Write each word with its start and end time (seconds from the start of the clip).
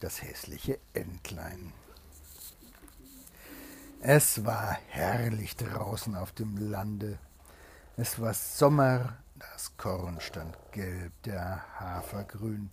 das 0.00 0.22
hässliche 0.22 0.78
Entlein. 0.94 1.72
Es 4.02 4.44
war 4.44 4.78
herrlich 4.88 5.56
draußen 5.56 6.16
auf 6.16 6.32
dem 6.32 6.56
Lande. 6.56 7.18
Es 7.96 8.18
war 8.18 8.32
Sommer, 8.32 9.18
das 9.38 9.76
Korn 9.76 10.20
stand 10.20 10.56
gelb, 10.72 11.12
der 11.24 11.62
Hafer 11.78 12.24
grün. 12.24 12.70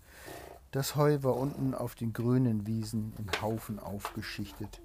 Das 0.72 0.96
Heu 0.96 1.24
war 1.24 1.36
unten 1.36 1.74
auf 1.74 1.96
den 1.96 2.14
grünen 2.14 2.66
Wiesen 2.66 3.14
in 3.18 3.42
Haufen 3.42 3.80
aufgeschichtet, 3.80 4.82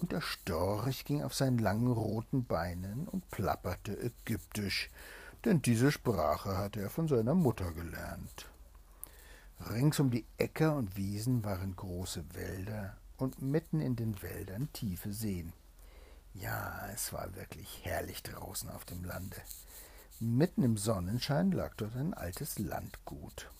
und 0.00 0.12
der 0.12 0.20
Storch 0.20 1.04
ging 1.04 1.22
auf 1.22 1.34
seinen 1.34 1.58
langen 1.58 1.90
roten 1.90 2.44
Beinen 2.44 3.08
und 3.08 3.28
plapperte 3.30 3.98
ägyptisch, 3.98 4.90
denn 5.44 5.62
diese 5.62 5.90
Sprache 5.90 6.56
hatte 6.56 6.80
er 6.80 6.90
von 6.90 7.08
seiner 7.08 7.34
Mutter 7.34 7.72
gelernt. 7.72 8.46
Rings 9.60 9.98
um 9.98 10.10
die 10.10 10.24
Äcker 10.38 10.76
und 10.76 10.96
Wiesen 10.96 11.44
waren 11.44 11.74
große 11.74 12.24
Wälder 12.34 12.96
und 13.16 13.42
mitten 13.42 13.80
in 13.80 13.96
den 13.96 14.22
Wäldern 14.22 14.72
tiefe 14.72 15.12
Seen. 15.12 15.52
Ja, 16.32 16.88
es 16.94 17.12
war 17.12 17.34
wirklich 17.34 17.80
herrlich 17.82 18.22
draußen 18.22 18.70
auf 18.70 18.84
dem 18.84 19.04
Lande. 19.04 19.36
Mitten 20.20 20.62
im 20.62 20.76
Sonnenschein 20.76 21.50
lag 21.50 21.74
dort 21.76 21.96
ein 21.96 22.14
altes 22.14 22.58
Landgut. 22.58 23.50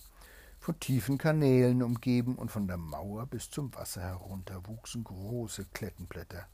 Von 0.61 0.79
tiefen 0.79 1.19
Kanälen 1.19 1.83
umgeben 1.83 2.37
und 2.37 2.51
von 2.51 2.69
der 2.69 2.77
Mauer 2.77 3.27
bis 3.27 3.51
zum 3.51 3.75
Wasser 3.75 4.03
herunter 4.03 4.67
wuchsen 4.67 5.03
große 5.03 5.67
Klettenblätter, 5.75 6.47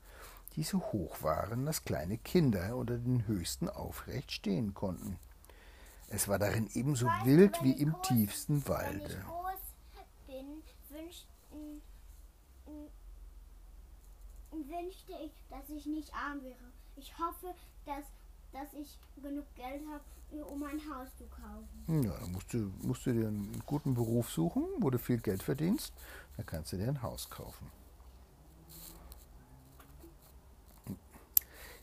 die 0.57 0.63
so 0.63 0.80
hoch 0.80 1.23
waren, 1.23 1.66
dass 1.66 1.85
kleine 1.85 2.16
Kinder 2.16 2.77
unter 2.77 2.97
den 2.97 3.27
höchsten 3.27 3.69
aufrecht 3.69 4.33
stehen 4.33 4.73
konnten. 4.73 5.19
Es 6.09 6.29
war 6.29 6.39
darin 6.39 6.69
ebenso 6.75 7.07
wild 7.25 7.63
wie 7.63 7.73
im 7.73 7.95
tiefsten 8.03 8.67
Walde. 8.69 9.03
Wenn 9.03 9.11
ich 9.11 9.25
groß 9.27 9.61
bin, 10.27 10.63
wünscht, 10.91 11.27
wünschte 14.51 15.13
ich, 15.24 15.33
dass 15.51 15.69
ich 15.71 15.87
nicht 15.87 16.13
arm 16.15 16.43
wäre. 16.43 16.73
Ich 16.96 17.19
hoffe, 17.19 17.55
dass, 17.85 18.05
dass 18.52 18.73
ich 18.74 18.99
genug 19.21 19.46
Geld 19.55 19.83
habe, 19.88 20.45
um 20.45 20.63
ein 20.63 20.80
Haus 20.91 21.09
zu 21.16 21.24
kaufen. 21.27 22.02
Ja, 22.05 22.16
dann 22.18 22.33
musst 22.33 22.52
du, 22.52 22.73
musst 22.83 23.07
du 23.07 23.13
dir 23.13 23.29
einen 23.29 23.63
guten 23.66 23.95
Beruf 23.95 24.30
suchen, 24.30 24.65
wo 24.79 24.91
du 24.91 24.99
viel 24.99 25.18
Geld 25.18 25.43
verdienst. 25.43 25.93
Dann 26.37 26.46
kannst 26.46 26.73
du 26.73 26.77
dir 26.77 26.89
ein 26.89 27.02
Haus 27.02 27.29
kaufen. 27.29 27.71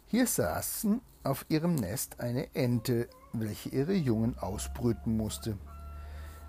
Hier 0.08 0.28
saßen 0.28 1.02
auf 1.24 1.46
ihrem 1.50 1.76
Nest 1.76 2.20
eine 2.20 2.54
Ente, 2.56 3.08
welche 3.34 3.70
ihre 3.70 3.94
Jungen 3.94 4.38
ausbrüten 4.38 5.16
musste. 5.16 5.58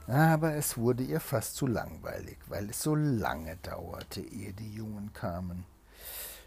Aber 0.07 0.55
es 0.55 0.77
wurde 0.77 1.05
ihr 1.05 1.21
fast 1.21 1.57
zu 1.57 1.67
langweilig, 1.67 2.39
weil 2.49 2.71
es 2.71 2.83
so 2.83 2.95
lange 2.95 3.57
dauerte, 3.63 4.21
ehe 4.21 4.53
die 4.53 4.75
Jungen 4.75 5.13
kamen. 5.13 5.65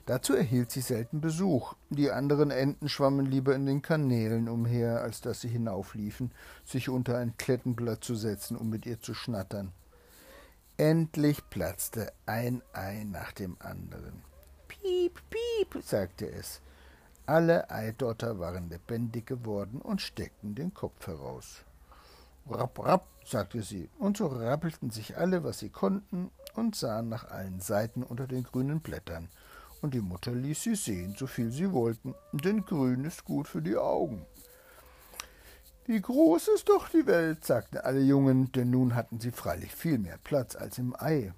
Dazu 0.05 0.35
erhielt 0.35 0.71
sie 0.71 0.81
selten 0.81 1.19
Besuch. 1.19 1.73
Die 1.89 2.11
anderen 2.11 2.51
Enten 2.51 2.89
schwammen 2.89 3.25
lieber 3.25 3.55
in 3.55 3.65
den 3.65 3.81
Kanälen 3.81 4.49
umher, 4.49 5.01
als 5.01 5.21
dass 5.21 5.41
sie 5.41 5.47
hinaufliefen, 5.47 6.31
sich 6.63 6.89
unter 6.89 7.17
ein 7.17 7.37
Klettenblatt 7.37 8.03
zu 8.03 8.15
setzen, 8.15 8.55
um 8.55 8.69
mit 8.69 8.85
ihr 8.85 8.99
zu 8.99 9.15
schnattern. 9.15 9.71
Endlich 10.77 11.49
platzte 11.49 12.11
ein 12.25 12.61
Ei 12.73 13.03
nach 13.05 13.31
dem 13.31 13.55
anderen. 13.59 14.21
Piep, 14.67 15.21
piep, 15.29 15.81
sagte 15.83 16.29
es. 16.29 16.61
Alle 17.25 17.69
Eidotter 17.69 18.39
waren 18.39 18.69
lebendig 18.69 19.25
geworden 19.25 19.81
und 19.81 20.01
steckten 20.01 20.55
den 20.55 20.73
Kopf 20.73 21.07
heraus. 21.07 21.63
Rapp, 22.47 22.77
rapp, 22.79 23.07
sagte 23.25 23.63
sie, 23.63 23.89
und 23.97 24.17
so 24.17 24.27
rappelten 24.27 24.91
sich 24.91 25.17
alle, 25.17 25.43
was 25.43 25.59
sie 25.59 25.69
konnten, 25.69 26.29
und 26.53 26.75
sahen 26.75 27.09
nach 27.09 27.29
allen 27.31 27.59
Seiten 27.59 28.03
unter 28.03 28.27
den 28.27 28.43
grünen 28.43 28.79
Blättern 28.79 29.29
und 29.85 29.93
die 29.93 30.01
Mutter 30.01 30.31
ließ 30.31 30.63
sie 30.63 30.75
sehen, 30.75 31.15
so 31.15 31.27
viel 31.27 31.51
sie 31.51 31.71
wollten, 31.71 32.15
denn 32.31 32.65
grün 32.65 33.05
ist 33.05 33.23
gut 33.23 33.47
für 33.47 33.61
die 33.61 33.77
Augen. 33.77 34.25
Wie 35.85 36.01
groß 36.01 36.47
ist 36.55 36.69
doch 36.69 36.89
die 36.89 37.05
Welt, 37.05 37.45
sagten 37.45 37.77
alle 37.77 37.99
Jungen, 37.99 38.51
denn 38.51 38.71
nun 38.71 38.95
hatten 38.95 39.19
sie 39.19 39.29
freilich 39.29 39.75
viel 39.75 39.99
mehr 39.99 40.17
Platz 40.23 40.55
als 40.55 40.79
im 40.79 40.95
Ei. 40.97 41.33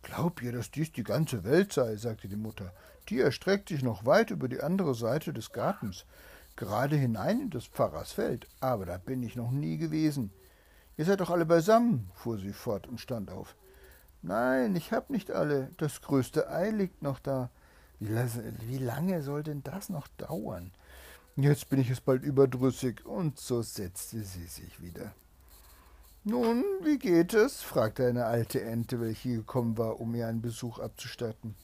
Glaub 0.00 0.40
ihr, 0.42 0.52
dass 0.52 0.70
dies 0.70 0.92
die 0.92 1.04
ganze 1.04 1.44
Welt 1.44 1.74
sei, 1.74 1.96
sagte 1.96 2.26
die 2.28 2.36
Mutter. 2.36 2.72
Die 3.08 3.20
erstreckt 3.20 3.70
sich 3.70 3.82
noch 3.82 4.04
weit 4.04 4.30
über 4.30 4.48
die 4.48 4.60
andere 4.60 4.94
Seite 4.94 5.32
des 5.32 5.52
Gartens, 5.52 6.04
gerade 6.56 6.96
hinein 6.96 7.40
in 7.40 7.50
des 7.50 7.66
Pfarrers 7.66 8.12
Feld, 8.12 8.46
aber 8.60 8.84
da 8.86 8.98
bin 8.98 9.22
ich 9.22 9.36
noch 9.36 9.50
nie 9.50 9.78
gewesen. 9.78 10.30
Ihr 10.96 11.04
seid 11.04 11.20
doch 11.20 11.30
alle 11.30 11.46
beisammen, 11.46 12.10
fuhr 12.14 12.38
sie 12.38 12.52
fort 12.52 12.86
und 12.86 13.00
stand 13.00 13.30
auf. 13.30 13.54
Nein, 14.20 14.74
ich 14.74 14.92
hab 14.92 15.10
nicht 15.10 15.30
alle. 15.30 15.70
Das 15.76 16.02
größte 16.02 16.50
Ei 16.50 16.70
liegt 16.70 17.02
noch 17.02 17.20
da. 17.20 17.50
Wie, 18.00 18.16
wie 18.66 18.78
lange 18.78 19.22
soll 19.22 19.42
denn 19.42 19.62
das 19.62 19.88
noch 19.88 20.08
dauern? 20.18 20.72
Jetzt 21.36 21.68
bin 21.68 21.80
ich 21.80 21.90
es 21.90 22.00
bald 22.00 22.24
überdrüssig. 22.24 23.06
Und 23.06 23.38
so 23.38 23.62
setzte 23.62 24.24
sie 24.24 24.46
sich 24.46 24.82
wieder. 24.82 25.12
Nun, 26.24 26.64
wie 26.82 26.98
geht 26.98 27.32
es? 27.32 27.62
fragte 27.62 28.06
eine 28.08 28.24
alte 28.24 28.60
Ente, 28.60 29.00
welche 29.00 29.36
gekommen 29.36 29.78
war, 29.78 30.00
um 30.00 30.14
ihr 30.16 30.26
einen 30.26 30.42
Besuch 30.42 30.80
abzustatten. 30.80 31.54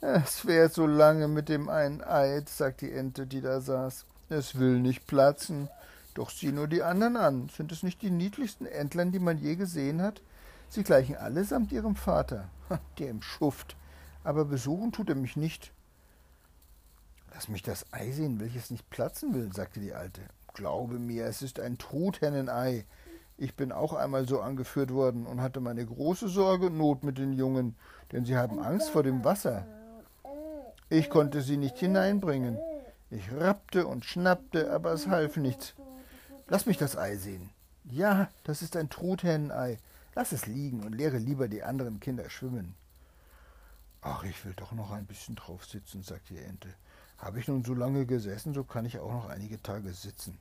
Es 0.00 0.46
währt 0.46 0.74
so 0.74 0.86
lange 0.86 1.26
mit 1.26 1.48
dem 1.48 1.68
einen 1.68 2.02
Eid, 2.02 2.48
sagte 2.48 2.86
die 2.86 2.92
Ente, 2.92 3.26
die 3.26 3.40
da 3.40 3.60
saß. 3.60 4.04
Es 4.28 4.58
will 4.58 4.78
nicht 4.80 5.06
platzen. 5.06 5.68
Doch 6.14 6.30
sieh 6.30 6.52
nur 6.52 6.68
die 6.68 6.82
anderen 6.82 7.16
an. 7.16 7.48
Sind 7.48 7.72
es 7.72 7.82
nicht 7.82 8.02
die 8.02 8.10
niedlichsten 8.10 8.66
Entlein, 8.66 9.12
die 9.12 9.18
man 9.18 9.38
je 9.38 9.56
gesehen 9.56 10.02
hat? 10.02 10.22
Sie 10.68 10.82
gleichen 10.82 11.16
allesamt 11.16 11.72
ihrem 11.72 11.96
Vater, 11.96 12.48
der 12.98 13.08
im 13.08 13.22
Schuft, 13.22 13.76
aber 14.24 14.44
besuchen 14.44 14.92
tut 14.92 15.08
er 15.08 15.14
mich 15.14 15.36
nicht. 15.36 15.72
Lass 17.32 17.48
mich 17.48 17.62
das 17.62 17.92
Ei 17.92 18.10
sehen, 18.10 18.40
welches 18.40 18.70
nicht 18.70 18.88
platzen 18.90 19.34
will, 19.34 19.52
sagte 19.52 19.80
die 19.80 19.94
Alte. 19.94 20.22
Glaube 20.54 20.98
mir, 20.98 21.26
es 21.26 21.42
ist 21.42 21.60
ein 21.60 21.78
Truthennenei. 21.78 22.86
Ich 23.36 23.54
bin 23.54 23.70
auch 23.70 23.92
einmal 23.92 24.26
so 24.26 24.40
angeführt 24.40 24.92
worden 24.92 25.26
und 25.26 25.42
hatte 25.42 25.60
meine 25.60 25.84
große 25.84 26.28
Sorge 26.28 26.66
und 26.66 26.78
Not 26.78 27.04
mit 27.04 27.18
den 27.18 27.34
Jungen, 27.34 27.76
denn 28.10 28.24
sie 28.24 28.36
haben 28.36 28.58
Angst 28.58 28.88
vor 28.88 29.02
dem 29.02 29.22
Wasser. 29.22 29.66
Ich 30.88 31.10
konnte 31.10 31.42
sie 31.42 31.56
nicht 31.56 31.78
hineinbringen. 31.78 32.58
Ich 33.10 33.32
rappte 33.32 33.86
und 33.86 34.04
schnappte, 34.04 34.70
aber 34.72 34.92
es 34.92 35.08
half 35.08 35.36
nichts. 35.36 35.74
Lass 36.48 36.66
mich 36.66 36.78
das 36.78 36.96
Ei 36.96 37.16
sehen. 37.16 37.50
Ja, 37.84 38.28
das 38.44 38.62
ist 38.62 38.76
ein 38.76 38.88
Truthennenei. 38.88 39.78
Lass 40.14 40.32
es 40.32 40.46
liegen 40.46 40.84
und 40.84 40.94
lehre 40.94 41.18
lieber 41.18 41.48
die 41.48 41.64
anderen 41.64 41.98
Kinder 41.98 42.30
schwimmen. 42.30 42.74
Ach, 44.00 44.22
ich 44.22 44.44
will 44.44 44.54
doch 44.54 44.70
noch 44.72 44.92
ein 44.92 45.06
bisschen 45.06 45.34
drauf 45.34 45.64
sitzen, 45.66 46.04
sagte 46.04 46.34
die 46.34 46.40
Ente. 46.40 46.72
Habe 47.18 47.40
ich 47.40 47.48
nun 47.48 47.64
so 47.64 47.74
lange 47.74 48.06
gesessen, 48.06 48.54
so 48.54 48.62
kann 48.62 48.84
ich 48.84 49.00
auch 49.00 49.10
noch 49.10 49.28
einige 49.28 49.60
Tage 49.60 49.92
sitzen. 49.92 50.38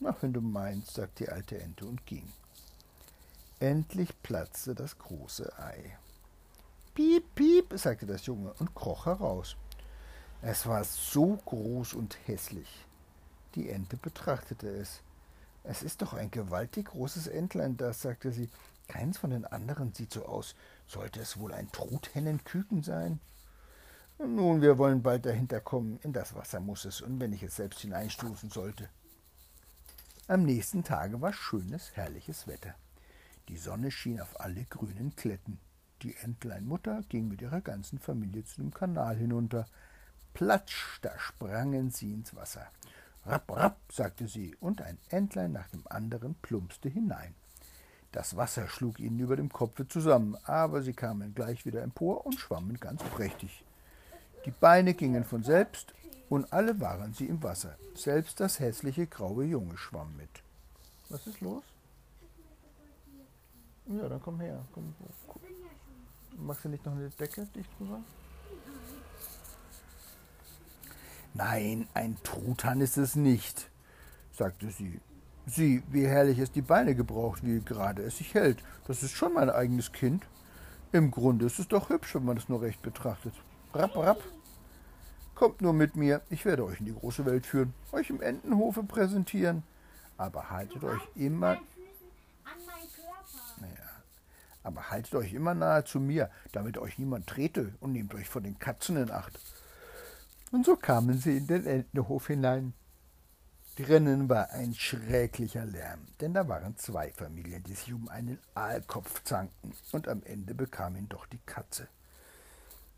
Na, 0.00 0.16
wenn 0.22 0.32
du 0.32 0.40
meinst, 0.40 0.94
sagte 0.94 1.24
die 1.24 1.30
alte 1.30 1.60
Ente 1.60 1.84
und 1.84 2.06
ging. 2.06 2.32
Endlich 3.60 4.10
platzte 4.22 4.74
das 4.74 4.96
große 4.98 5.58
Ei. 5.58 5.98
Piep, 6.94 7.34
piep, 7.34 7.74
sagte 7.78 8.06
das 8.06 8.24
Junge 8.24 8.54
und 8.58 8.74
kroch 8.74 9.04
heraus. 9.04 9.56
Es 10.42 10.66
war 10.66 10.84
so 10.84 11.36
groß 11.44 11.94
und 11.94 12.16
hässlich. 12.26 12.86
Die 13.54 13.70
Ente 13.70 13.96
betrachtete 13.96 14.68
es. 14.68 15.00
Es 15.64 15.82
ist 15.82 16.02
doch 16.02 16.12
ein 16.12 16.30
gewaltig 16.30 16.86
großes 16.86 17.26
Entlein, 17.26 17.76
das, 17.76 18.02
sagte 18.02 18.30
sie. 18.30 18.48
Keins 18.86 19.18
von 19.18 19.30
den 19.30 19.44
anderen 19.44 19.92
sieht 19.92 20.12
so 20.12 20.26
aus. 20.26 20.54
Sollte 20.86 21.20
es 21.20 21.38
wohl 21.38 21.52
ein 21.52 21.72
Truthennenküken 21.72 22.82
sein? 22.82 23.18
Nun, 24.18 24.62
wir 24.62 24.78
wollen 24.78 25.02
bald 25.02 25.26
dahinter 25.26 25.60
kommen. 25.60 25.98
In 26.02 26.12
das 26.12 26.34
Wasser 26.34 26.60
muss 26.60 26.84
es, 26.84 27.00
und 27.00 27.18
wenn 27.18 27.32
ich 27.32 27.42
es 27.42 27.56
selbst 27.56 27.80
hineinstoßen 27.80 28.50
sollte. 28.50 28.88
Am 30.28 30.44
nächsten 30.44 30.84
Tage 30.84 31.20
war 31.20 31.32
schönes, 31.32 31.92
herrliches 31.94 32.46
Wetter. 32.46 32.74
Die 33.48 33.56
Sonne 33.56 33.90
schien 33.90 34.20
auf 34.20 34.40
alle 34.40 34.64
grünen 34.64 35.14
Kletten. 35.16 35.58
Die 36.02 36.16
Entleinmutter 36.16 37.02
ging 37.08 37.28
mit 37.28 37.42
ihrer 37.42 37.60
ganzen 37.60 37.98
Familie 37.98 38.44
zu 38.44 38.60
dem 38.60 38.72
Kanal 38.72 39.16
hinunter. 39.16 39.66
Platsch, 40.36 40.98
da 41.00 41.18
sprangen 41.18 41.90
sie 41.90 42.12
ins 42.12 42.36
Wasser. 42.36 42.66
Rapp, 43.24 43.50
rapp, 43.56 43.78
sagte 43.90 44.28
sie, 44.28 44.54
und 44.60 44.82
ein 44.82 44.98
Entlein 45.08 45.52
nach 45.52 45.66
dem 45.68 45.82
anderen 45.88 46.34
plumpste 46.42 46.90
hinein. 46.90 47.34
Das 48.12 48.36
Wasser 48.36 48.68
schlug 48.68 49.00
ihnen 49.00 49.18
über 49.18 49.36
dem 49.36 49.50
Kopfe 49.50 49.88
zusammen, 49.88 50.36
aber 50.44 50.82
sie 50.82 50.92
kamen 50.92 51.34
gleich 51.34 51.64
wieder 51.64 51.80
empor 51.80 52.26
und 52.26 52.38
schwammen 52.38 52.78
ganz 52.78 53.02
prächtig. 53.02 53.64
Die 54.44 54.50
Beine 54.50 54.92
gingen 54.92 55.24
von 55.24 55.42
selbst 55.42 55.94
und 56.28 56.52
alle 56.52 56.78
waren 56.82 57.14
sie 57.14 57.28
im 57.28 57.42
Wasser. 57.42 57.78
Selbst 57.94 58.38
das 58.38 58.60
hässliche 58.60 59.06
graue 59.06 59.46
Junge 59.46 59.78
schwamm 59.78 60.18
mit. 60.18 60.28
Was 61.08 61.26
ist 61.26 61.40
los? 61.40 61.64
Ja, 63.86 64.06
dann 64.06 64.20
komm 64.20 64.38
her. 64.40 64.62
Komm. 64.74 64.94
Machst 66.36 66.62
du 66.62 66.68
nicht 66.68 66.84
noch 66.84 66.92
eine 66.92 67.08
Decke 67.08 67.46
dicht 67.46 67.70
drüber? 67.78 68.02
Nein, 71.36 71.86
ein 71.92 72.16
Truthahn 72.22 72.80
ist 72.80 72.96
es 72.96 73.14
nicht, 73.14 73.70
sagte 74.32 74.70
sie 74.70 75.00
Sieh, 75.44 75.82
wie 75.90 76.06
herrlich 76.06 76.38
es 76.38 76.50
die 76.50 76.62
Beine 76.62 76.94
gebraucht, 76.94 77.44
wie 77.44 77.60
gerade 77.60 78.02
es 78.02 78.16
sich 78.16 78.32
hält. 78.32 78.64
Das 78.86 79.02
ist 79.02 79.12
schon 79.12 79.34
mein 79.34 79.50
eigenes 79.50 79.92
Kind. 79.92 80.26
Im 80.92 81.10
Grunde 81.10 81.44
ist 81.44 81.58
es 81.58 81.68
doch 81.68 81.90
hübsch, 81.90 82.14
wenn 82.14 82.24
man 82.24 82.38
es 82.38 82.48
nur 82.48 82.62
recht 82.62 82.80
betrachtet. 82.80 83.34
Rapp, 83.74 83.96
rapp. 83.96 84.22
Kommt 85.34 85.60
nur 85.60 85.74
mit 85.74 85.94
mir, 85.94 86.22
ich 86.30 86.46
werde 86.46 86.64
euch 86.64 86.80
in 86.80 86.86
die 86.86 86.94
große 86.94 87.26
Welt 87.26 87.44
führen, 87.44 87.74
euch 87.92 88.08
im 88.08 88.22
Entenhofe 88.22 88.82
präsentieren. 88.82 89.62
Aber 90.16 90.50
haltet 90.50 90.82
euch 90.82 91.02
immer. 91.14 91.58
Naja, 93.60 93.90
aber 94.62 94.90
haltet 94.90 95.14
euch 95.14 95.34
immer 95.34 95.54
nahe 95.54 95.84
zu 95.84 96.00
mir, 96.00 96.30
damit 96.52 96.78
euch 96.78 96.98
niemand 96.98 97.26
trete 97.26 97.74
und 97.80 97.92
nehmt 97.92 98.14
euch 98.14 98.28
vor 98.28 98.40
den 98.40 98.58
Katzen 98.58 98.96
in 98.96 99.10
Acht. 99.10 99.38
Und 100.52 100.64
so 100.64 100.76
kamen 100.76 101.18
sie 101.18 101.38
in 101.38 101.46
den 101.46 101.66
Entenhof 101.66 102.28
hinein. 102.28 102.72
Drinnen 103.76 104.28
war 104.28 104.50
ein 104.50 104.74
schrecklicher 104.74 105.66
Lärm, 105.66 106.06
denn 106.20 106.32
da 106.32 106.48
waren 106.48 106.76
zwei 106.78 107.10
Familien, 107.12 107.62
die 107.64 107.74
sich 107.74 107.92
um 107.92 108.08
einen 108.08 108.38
Aalkopf 108.54 109.22
zankten, 109.24 109.74
und 109.92 110.08
am 110.08 110.22
Ende 110.22 110.54
bekam 110.54 110.96
ihn 110.96 111.10
doch 111.10 111.26
die 111.26 111.40
Katze. 111.44 111.88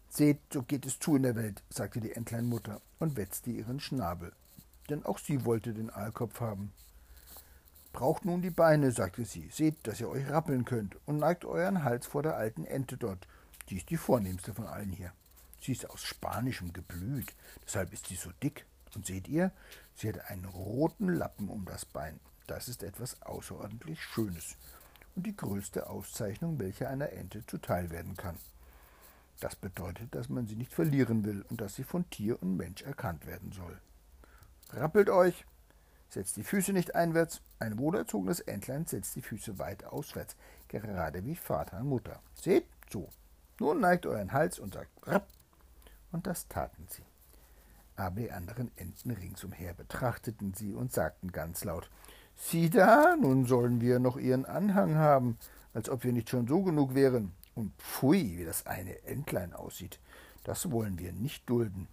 Seht, 0.09 0.39
so 0.53 0.63
geht 0.63 0.87
es 0.87 1.01
zu 1.01 1.17
in 1.17 1.25
der 1.25 1.35
Welt, 1.35 1.65
sagte 1.69 2.01
die 2.01 2.13
Entleinmutter 2.13 2.81
und 3.01 3.17
wetzte 3.17 3.51
ihren 3.51 3.81
Schnabel, 3.81 4.33
denn 4.89 5.05
auch 5.05 5.19
sie 5.19 5.45
wollte 5.45 5.75
den 5.75 5.91
Aalkopf 5.91 6.41
haben. 6.41 6.73
Braucht 7.93 8.25
nun 8.25 8.43
die 8.43 8.51
Beine, 8.51 8.93
sagte 8.93 9.25
sie, 9.25 9.49
seht, 9.51 9.85
dass 9.87 10.01
ihr 10.01 10.09
euch 10.09 10.31
rappeln 10.31 10.65
könnt, 10.65 10.97
und 11.07 11.17
neigt 11.17 11.45
euren 11.45 11.83
Hals 11.83 12.07
vor 12.07 12.23
der 12.23 12.37
alten 12.37 12.65
Ente 12.65 12.97
dort. 12.97 13.27
Die 13.69 13.79
ist 13.79 13.91
die 13.91 13.97
vornehmste 13.97 14.55
von 14.55 14.67
allen 14.67 14.93
hier. 14.93 15.13
Sie 15.61 15.73
ist 15.73 15.89
aus 15.91 16.03
spanischem 16.03 16.73
Geblüt, 16.73 17.35
deshalb 17.65 17.93
ist 17.93 18.07
sie 18.07 18.17
so 18.17 18.31
dick. 18.43 18.65
Und 18.95 19.07
seht 19.07 19.29
ihr, 19.29 19.53
sie 19.95 20.09
hat 20.09 20.31
einen 20.31 20.47
roten 20.47 21.09
Lappen 21.09 21.49
um 21.49 21.65
das 21.67 21.85
Bein. 21.85 22.19
Das 22.47 22.69
ist 22.69 22.83
etwas 22.83 23.21
außerordentlich 23.23 24.03
Schönes 24.03 24.57
und 25.19 25.27
die 25.27 25.37
größte 25.37 25.91
Auszeichnung, 25.91 26.59
welche 26.59 26.89
einer 26.89 27.11
Ente 27.11 27.45
zuteil 27.45 27.91
werden 27.91 28.17
kann. 28.17 28.37
Das 29.41 29.57
bedeutet, 29.57 30.15
dass 30.15 30.29
man 30.29 30.47
sie 30.47 30.57
nicht 30.57 30.73
verlieren 30.73 31.25
will 31.25 31.45
und 31.51 31.61
dass 31.61 31.75
sie 31.75 31.85
von 31.85 32.09
Tier 32.11 32.41
und 32.43 32.57
Mensch 32.57 32.83
erkannt 32.83 33.27
werden 33.27 33.53
soll. 33.53 33.79
Rappelt 34.71 35.11
euch, 35.11 35.45
setzt 36.09 36.37
die 36.37 36.45
Füße 36.45 36.73
nicht 36.73 36.95
einwärts. 36.95 37.41
Ein 37.59 37.79
wohlerzogenes 37.79 38.41
Entlein 38.41 38.87
setzt 38.87 39.17
die 39.17 39.23
Füße 39.23 39.59
weit 39.59 39.85
auswärts, 39.85 40.37
gerade 40.69 41.25
wie 41.25 41.37
Vater 41.37 41.79
und 41.81 41.89
Mutter. 41.89 42.21
Seht, 42.35 42.67
so. 42.91 43.09
Nun 43.61 43.81
neigt 43.81 44.07
euren 44.07 44.33
Hals 44.33 44.59
und 44.59 44.75
sagt 44.75 44.91
Rapp. 45.07 45.27
Und 46.13 46.27
das 46.27 46.49
taten 46.49 46.87
sie. 46.89 47.03
Aber 47.97 48.21
die 48.21 48.31
anderen 48.31 48.71
Enten 48.77 49.11
ringsumher 49.11 49.75
betrachteten 49.75 50.55
sie 50.55 50.73
und 50.73 50.93
sagten 50.93 51.33
ganz 51.33 51.65
laut 51.65 51.91
Sieh 52.37 52.71
da, 52.71 53.17
nun 53.17 53.47
sollen 53.47 53.81
wir 53.81 53.99
noch 53.99 54.17
ihren 54.17 54.45
Anhang 54.45 54.95
haben, 54.95 55.39
als 55.75 55.91
ob 55.91 56.05
wir 56.05 56.13
nicht 56.13 56.31
schon 56.31 56.47
so 56.47 56.63
genug 56.63 56.95
wären. 56.95 57.33
Und 57.57 57.73
pfui, 57.79 58.39
wie 58.39 58.45
das 58.45 58.67
eine 58.67 59.03
Entlein 59.03 59.53
aussieht. 59.53 59.99
Das 60.45 60.71
wollen 60.71 60.99
wir 61.01 61.13
nicht 61.13 61.51
dulden. 61.51 61.89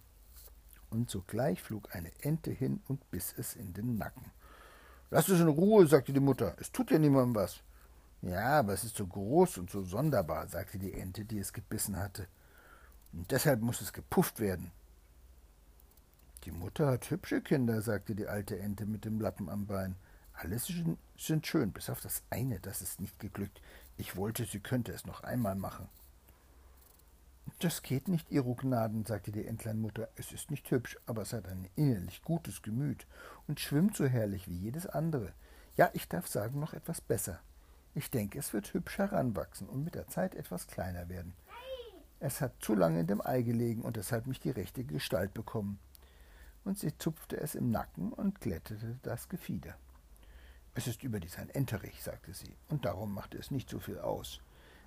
Und 0.88 1.10
sogleich 1.10 1.60
flog 1.60 1.92
eine 1.92 2.10
Ente 2.20 2.52
hin 2.52 2.80
und 2.86 3.10
biss 3.10 3.34
es 3.36 3.56
in 3.56 3.74
den 3.74 3.96
Nacken. 3.96 4.30
Lass 5.10 5.28
es 5.28 5.40
in 5.40 5.48
Ruhe, 5.48 5.86
sagte 5.88 6.12
die 6.12 6.20
Mutter. 6.20 6.54
Es 6.60 6.70
tut 6.70 6.92
ja 6.92 6.98
niemandem 6.98 7.34
was. 7.34 7.60
Ja, 8.22 8.60
aber 8.60 8.72
es 8.72 8.84
ist 8.84 8.96
so 8.96 9.06
groß 9.06 9.58
und 9.58 9.70
so 9.70 9.82
sonderbar, 9.82 10.46
sagte 10.46 10.78
die 10.78 10.92
Ente, 10.92 11.24
die 11.24 11.40
es 11.40 11.52
gebissen 11.52 11.96
hatte. 11.96 12.28
Und 13.16 13.30
deshalb 13.30 13.62
muss 13.62 13.80
es 13.80 13.92
gepufft 13.92 14.40
werden. 14.40 14.70
Die 16.44 16.52
Mutter 16.52 16.86
hat 16.86 17.10
hübsche 17.10 17.40
Kinder, 17.40 17.80
sagte 17.80 18.14
die 18.14 18.28
alte 18.28 18.58
Ente 18.58 18.86
mit 18.86 19.04
dem 19.04 19.20
Lappen 19.20 19.48
am 19.48 19.66
Bein. 19.66 19.96
Alles 20.34 20.70
sind 21.16 21.46
schön, 21.46 21.72
bis 21.72 21.88
auf 21.88 22.00
das 22.00 22.22
eine, 22.30 22.60
das 22.60 22.82
ist 22.82 23.00
nicht 23.00 23.18
geglückt. 23.18 23.60
Ich 23.96 24.16
wollte, 24.16 24.44
sie 24.44 24.60
könnte 24.60 24.92
es 24.92 25.06
noch 25.06 25.22
einmal 25.24 25.56
machen. 25.56 25.88
Das 27.60 27.82
geht 27.82 28.08
nicht, 28.08 28.30
Ihro 28.30 28.54
Gnaden, 28.54 29.06
sagte 29.06 29.32
die 29.32 29.46
Entleinmutter. 29.46 30.08
Es 30.16 30.30
ist 30.32 30.50
nicht 30.50 30.70
hübsch, 30.70 30.98
aber 31.06 31.22
es 31.22 31.32
hat 31.32 31.48
ein 31.48 31.68
innerlich 31.74 32.22
gutes 32.22 32.60
Gemüt 32.60 33.06
und 33.48 33.60
schwimmt 33.60 33.96
so 33.96 34.04
herrlich 34.04 34.46
wie 34.46 34.56
jedes 34.56 34.86
andere. 34.86 35.32
Ja, 35.76 35.88
ich 35.94 36.06
darf 36.08 36.26
sagen, 36.26 36.60
noch 36.60 36.74
etwas 36.74 37.00
besser. 37.00 37.40
Ich 37.94 38.10
denke, 38.10 38.38
es 38.38 38.52
wird 38.52 38.74
hübsch 38.74 38.98
heranwachsen 38.98 39.68
und 39.68 39.84
mit 39.84 39.94
der 39.94 40.06
Zeit 40.06 40.34
etwas 40.34 40.66
kleiner 40.66 41.08
werden. 41.08 41.32
Es 42.18 42.40
hat 42.40 42.52
zu 42.60 42.74
lange 42.74 43.00
in 43.00 43.06
dem 43.06 43.20
Ei 43.24 43.42
gelegen 43.42 43.82
und 43.82 43.96
deshalb 43.96 44.26
nicht 44.26 44.44
die 44.44 44.50
rechte 44.50 44.84
Gestalt 44.84 45.34
bekommen 45.34 45.78
und 46.66 46.78
sie 46.78 46.96
zupfte 46.98 47.40
es 47.40 47.54
im 47.54 47.70
Nacken 47.70 48.12
und 48.12 48.40
glättete 48.40 48.98
das 49.02 49.28
Gefieder. 49.28 49.76
Es 50.74 50.86
ist 50.86 51.04
überdies 51.04 51.38
ein 51.38 51.48
Enterich, 51.50 52.02
sagte 52.02 52.34
sie, 52.34 52.54
und 52.68 52.84
darum 52.84 53.14
machte 53.14 53.38
es 53.38 53.50
nicht 53.50 53.70
so 53.70 53.78
viel 53.78 53.98
aus. 54.00 54.40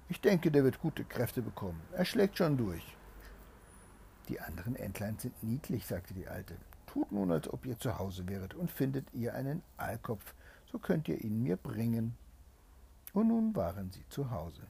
Ich 0.10 0.20
denke, 0.22 0.52
der 0.52 0.64
wird 0.64 0.82
gute 0.82 1.06
Kräfte 1.06 1.42
bekommen. 1.42 1.82
Er 1.94 2.06
schlägt 2.06 2.38
schon 2.38 2.58
durch. 2.58 2.84
Die 4.28 4.40
anderen 4.40 4.76
Entlein 4.76 5.18
sind 5.18 5.42
niedlich, 5.42 5.88
sagte 5.88 6.14
die 6.14 6.28
Alte. 6.28 6.58
Tut 6.86 7.12
nun, 7.12 7.32
als 7.32 7.52
ob 7.52 7.66
ihr 7.66 7.80
zu 7.80 7.98
Hause 7.98 8.28
wäret 8.28 8.54
und 8.56 8.70
findet 8.70 9.12
ihr 9.14 9.34
einen 9.34 9.64
Aalkopf, 9.78 10.34
so 10.72 10.80
könnt 10.80 11.08
ihr 11.08 11.24
ihn 11.24 11.42
mir 11.42 11.56
bringen. 11.56 12.18
Und 13.14 13.30
nun 13.30 13.56
waren 13.56 13.90
sie 13.92 14.08
zu 14.10 14.30
Hause. 14.32 14.68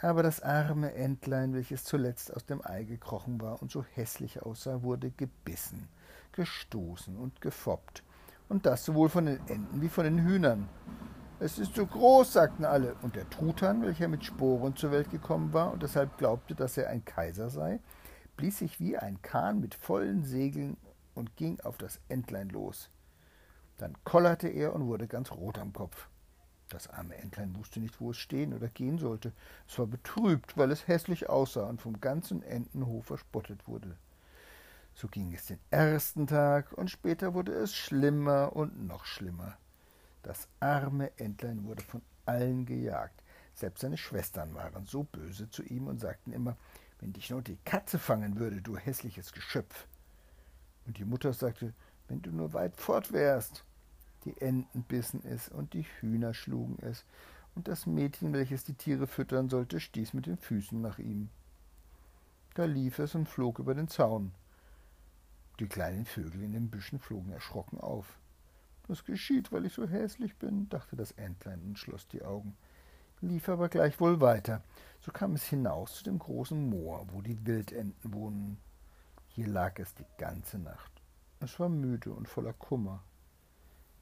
Aber 0.00 0.22
das 0.22 0.42
arme 0.42 0.92
Entlein, 0.94 1.54
welches 1.54 1.84
zuletzt 1.84 2.34
aus 2.34 2.44
dem 2.44 2.60
Ei 2.64 2.84
gekrochen 2.84 3.40
war 3.40 3.62
und 3.62 3.70
so 3.70 3.82
hässlich 3.94 4.42
aussah, 4.42 4.82
wurde 4.82 5.10
gebissen, 5.10 5.88
gestoßen 6.32 7.16
und 7.16 7.40
gefoppt, 7.40 8.02
und 8.48 8.66
das 8.66 8.84
sowohl 8.84 9.08
von 9.08 9.26
den 9.26 9.40
Enten 9.48 9.80
wie 9.80 9.88
von 9.88 10.04
den 10.04 10.22
Hühnern. 10.22 10.68
Es 11.40 11.58
ist 11.58 11.74
zu 11.74 11.86
groß, 11.86 12.34
sagten 12.34 12.64
alle, 12.64 12.94
und 13.02 13.16
der 13.16 13.28
Truthahn, 13.30 13.82
welcher 13.82 14.08
mit 14.08 14.24
Sporen 14.24 14.76
zur 14.76 14.90
Welt 14.90 15.10
gekommen 15.10 15.52
war 15.52 15.72
und 15.72 15.82
deshalb 15.82 16.18
glaubte, 16.18 16.54
dass 16.54 16.76
er 16.76 16.90
ein 16.90 17.04
Kaiser 17.04 17.48
sei, 17.48 17.80
blies 18.36 18.58
sich 18.58 18.78
wie 18.80 18.98
ein 18.98 19.20
Kahn 19.22 19.60
mit 19.60 19.74
vollen 19.74 20.24
Segeln 20.24 20.76
und 21.14 21.36
ging 21.36 21.58
auf 21.60 21.78
das 21.78 22.00
Entlein 22.08 22.50
los. 22.50 22.90
Dann 23.78 23.94
kollerte 24.04 24.48
er 24.48 24.74
und 24.74 24.86
wurde 24.86 25.06
ganz 25.06 25.32
rot 25.32 25.58
am 25.58 25.72
Kopf. 25.72 26.08
Das 26.68 26.88
arme 26.88 27.16
Entlein 27.16 27.54
wusste 27.56 27.78
nicht, 27.78 28.00
wo 28.00 28.10
es 28.10 28.16
stehen 28.16 28.52
oder 28.52 28.68
gehen 28.68 28.98
sollte. 28.98 29.32
Es 29.68 29.78
war 29.78 29.86
betrübt, 29.86 30.56
weil 30.56 30.72
es 30.72 30.88
hässlich 30.88 31.28
aussah 31.28 31.68
und 31.68 31.80
vom 31.80 32.00
ganzen 32.00 32.42
Entenhof 32.42 33.06
verspottet 33.06 33.68
wurde. 33.68 33.96
So 34.94 35.06
ging 35.08 35.32
es 35.32 35.46
den 35.46 35.60
ersten 35.70 36.26
Tag, 36.26 36.72
und 36.72 36.90
später 36.90 37.34
wurde 37.34 37.52
es 37.52 37.74
schlimmer 37.74 38.56
und 38.56 38.86
noch 38.86 39.04
schlimmer. 39.04 39.56
Das 40.22 40.48
arme 40.58 41.16
Entlein 41.18 41.64
wurde 41.64 41.84
von 41.84 42.02
allen 42.24 42.66
gejagt. 42.66 43.22
Selbst 43.54 43.82
seine 43.82 43.96
Schwestern 43.96 44.54
waren 44.54 44.84
so 44.86 45.04
böse 45.04 45.48
zu 45.48 45.62
ihm 45.62 45.86
und 45.86 46.00
sagten 46.00 46.32
immer, 46.32 46.56
wenn 46.98 47.12
dich 47.12 47.30
nur 47.30 47.42
die 47.42 47.58
Katze 47.64 47.98
fangen 47.98 48.38
würde, 48.38 48.60
du 48.60 48.76
hässliches 48.76 49.32
Geschöpf. 49.32 49.86
Und 50.86 50.98
die 50.98 51.04
Mutter 51.04 51.32
sagte, 51.32 51.74
wenn 52.08 52.22
du 52.22 52.30
nur 52.30 52.54
weit 52.54 52.76
fort 52.76 53.12
wärst 53.12 53.64
die 54.26 54.40
Enten 54.40 54.82
bissen 54.82 55.24
es 55.24 55.48
und 55.48 55.72
die 55.72 55.86
Hühner 56.00 56.34
schlugen 56.34 56.78
es, 56.82 57.04
und 57.54 57.68
das 57.68 57.86
Mädchen, 57.86 58.34
welches 58.34 58.64
die 58.64 58.74
Tiere 58.74 59.06
füttern 59.06 59.48
sollte, 59.48 59.80
stieß 59.80 60.12
mit 60.12 60.26
den 60.26 60.36
Füßen 60.36 60.78
nach 60.78 60.98
ihm. 60.98 61.30
Da 62.54 62.64
lief 62.64 62.98
es 62.98 63.14
und 63.14 63.28
flog 63.28 63.58
über 63.58 63.74
den 63.74 63.88
Zaun. 63.88 64.32
Die 65.58 65.66
kleinen 65.66 66.04
Vögel 66.04 66.42
in 66.42 66.52
den 66.52 66.68
Büschen 66.68 66.98
flogen 66.98 67.32
erschrocken 67.32 67.80
auf. 67.80 68.18
Das 68.88 69.04
geschieht, 69.04 69.52
weil 69.52 69.64
ich 69.64 69.72
so 69.72 69.88
hässlich 69.88 70.36
bin, 70.36 70.68
dachte 70.68 70.96
das 70.96 71.12
Entlein 71.12 71.62
und 71.62 71.78
schloss 71.78 72.06
die 72.08 72.22
Augen, 72.22 72.56
lief 73.22 73.48
aber 73.48 73.70
gleichwohl 73.70 74.20
weiter. 74.20 74.62
So 75.00 75.12
kam 75.12 75.34
es 75.34 75.44
hinaus 75.44 75.94
zu 75.96 76.04
dem 76.04 76.18
großen 76.18 76.68
Moor, 76.68 77.06
wo 77.10 77.22
die 77.22 77.46
Wildenten 77.46 78.12
wohnen. 78.12 78.58
Hier 79.28 79.48
lag 79.48 79.78
es 79.78 79.94
die 79.94 80.06
ganze 80.18 80.58
Nacht. 80.58 80.92
Es 81.40 81.58
war 81.58 81.68
müde 81.68 82.12
und 82.12 82.28
voller 82.28 82.52
Kummer. 82.52 83.02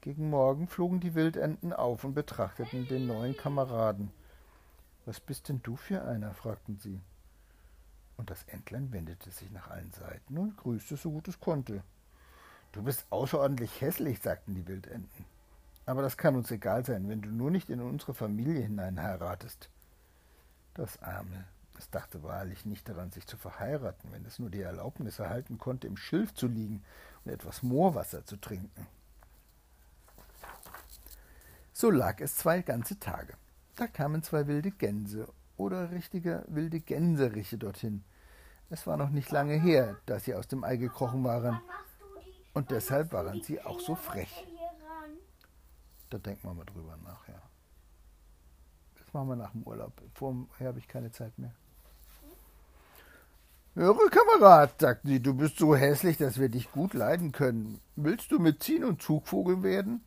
Gegen 0.05 0.29
Morgen 0.29 0.67
flogen 0.67 0.99
die 0.99 1.15
Wildenten 1.15 1.73
auf 1.73 2.03
und 2.03 2.13
betrachteten 2.13 2.87
den 2.87 3.07
neuen 3.07 3.35
Kameraden. 3.35 4.11
Was 5.07 5.19
bist 5.19 5.49
denn 5.49 5.63
du 5.63 5.75
für 5.75 6.03
einer? 6.03 6.35
fragten 6.35 6.77
sie. 6.77 7.01
Und 8.15 8.29
das 8.29 8.43
Entlein 8.43 8.91
wendete 8.91 9.31
sich 9.31 9.49
nach 9.49 9.71
allen 9.71 9.91
Seiten 9.93 10.37
und 10.37 10.57
grüßte 10.57 10.95
so 10.95 11.09
gut 11.09 11.27
es 11.27 11.39
konnte. 11.39 11.81
Du 12.71 12.83
bist 12.83 13.07
außerordentlich 13.09 13.81
hässlich, 13.81 14.21
sagten 14.21 14.53
die 14.53 14.67
Wildenten. 14.67 15.25
Aber 15.87 16.03
das 16.03 16.17
kann 16.17 16.35
uns 16.35 16.51
egal 16.51 16.85
sein, 16.85 17.09
wenn 17.09 17.23
du 17.23 17.29
nur 17.29 17.49
nicht 17.49 17.71
in 17.71 17.81
unsere 17.81 18.13
Familie 18.13 18.61
hinein 18.61 19.01
heiratest. 19.01 19.71
Das 20.75 21.01
Arme, 21.01 21.45
es 21.79 21.89
dachte 21.89 22.21
wahrlich 22.21 22.63
nicht 22.63 22.87
daran, 22.87 23.11
sich 23.11 23.25
zu 23.25 23.37
verheiraten, 23.37 24.11
wenn 24.11 24.23
es 24.25 24.37
nur 24.37 24.51
die 24.51 24.61
Erlaubnis 24.61 25.17
erhalten 25.17 25.57
konnte, 25.57 25.87
im 25.87 25.97
Schilf 25.97 26.35
zu 26.35 26.45
liegen 26.45 26.83
und 27.23 27.31
etwas 27.31 27.63
Moorwasser 27.63 28.23
zu 28.23 28.37
trinken. 28.37 28.85
So 31.77 31.91
lag 31.91 32.21
es 32.21 32.37
zwei 32.37 32.61
ganze 32.61 32.97
Tage. 33.01 33.33
Da 33.75 33.87
kamen 33.87 34.23
zwei 34.23 34.47
wilde 34.47 34.71
Gänse 34.71 35.27
oder 35.57 35.91
richtige 35.91 36.45
wilde 36.47 36.79
Gänseriche 36.79 37.57
dorthin. 37.57 38.05
Es 38.69 38.87
war 38.87 38.95
noch 38.95 39.09
nicht 39.09 39.29
lange 39.29 39.55
her, 39.55 39.97
dass 40.05 40.23
sie 40.23 40.35
aus 40.35 40.47
dem 40.47 40.63
Ei 40.63 40.77
gekrochen 40.77 41.25
waren. 41.25 41.59
Und 42.53 42.71
deshalb 42.71 43.11
waren 43.11 43.43
sie 43.43 43.61
auch 43.61 43.81
so 43.81 43.93
frech. 43.93 44.47
Da 46.09 46.17
denkt 46.17 46.45
man 46.45 46.55
mal 46.55 46.63
drüber 46.63 46.97
nach, 47.03 47.27
ja. 47.27 47.41
machen 49.11 49.27
wir 49.27 49.35
nach 49.35 49.51
dem 49.51 49.63
Urlaub. 49.63 50.01
Vorher 50.13 50.67
habe 50.69 50.79
ich 50.79 50.87
keine 50.87 51.11
Zeit 51.11 51.37
mehr. 51.37 51.53
Höre, 53.73 54.09
Kamerad, 54.09 54.79
sagten 54.79 55.09
sie, 55.09 55.21
du 55.21 55.33
bist 55.33 55.57
so 55.57 55.75
hässlich, 55.75 56.15
dass 56.15 56.39
wir 56.39 56.47
dich 56.47 56.71
gut 56.71 56.93
leiden 56.93 57.33
können. 57.33 57.81
Willst 57.97 58.31
du 58.31 58.39
mitziehen 58.39 58.85
und 58.85 59.01
Zugvogel 59.01 59.61
werden? 59.61 60.05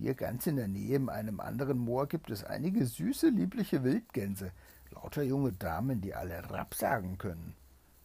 Hier 0.00 0.14
ganz 0.14 0.46
in 0.46 0.56
der 0.56 0.66
Nähe 0.66 0.96
in 0.96 1.10
einem 1.10 1.40
anderen 1.40 1.76
Moor 1.76 2.06
gibt 2.06 2.30
es 2.30 2.42
einige 2.42 2.86
süße, 2.86 3.28
liebliche 3.28 3.84
Wildgänse. 3.84 4.50
Lauter 4.92 5.22
junge 5.22 5.52
Damen, 5.52 6.00
die 6.00 6.14
alle 6.14 6.50
Rapp 6.50 6.74
sagen 6.74 7.18
können. 7.18 7.54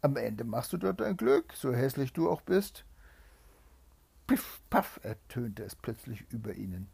Am 0.02 0.18
Ende 0.18 0.44
machst 0.44 0.74
du 0.74 0.78
dort 0.78 1.00
dein 1.00 1.16
Glück, 1.16 1.54
so 1.54 1.74
hässlich 1.74 2.12
du 2.12 2.30
auch 2.30 2.42
bist. 2.42 2.84
Piff, 4.28 4.60
paff, 4.70 5.00
ertönte 5.04 5.64
es 5.64 5.74
plötzlich 5.74 6.26
über 6.32 6.54
ihnen, 6.54 6.90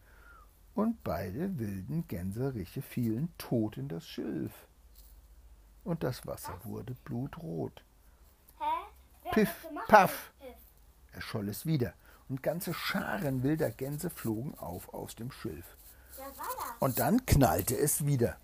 und 0.76 1.04
beide 1.04 1.58
wilden 1.58 2.08
Gänseriche 2.08 2.84
fielen 2.84 3.34
tot 3.40 3.78
in 3.78 3.88
das 3.88 4.06
Schilf. 4.08 4.68
Und 5.84 6.04
das 6.04 6.28
Wasser 6.28 6.60
wurde 6.64 6.94
blutrot. 7.06 7.84
Piff, 9.32 9.66
paff, 9.88 10.32
erscholl 11.12 11.50
es 11.50 11.66
wieder, 11.66 11.96
und 12.32 12.42
ganze 12.42 12.74
Scharen 12.74 13.44
wilder 13.44 13.70
Gänse 13.70 14.10
flogen 14.10 14.58
auf 14.58 14.94
aus 14.94 15.16
dem 15.16 15.32
Schilf. 15.32 15.66
Und 16.80 16.98
dann 17.00 17.26
knallte 17.26 17.78
es 17.78 18.06
wieder. 18.06 18.38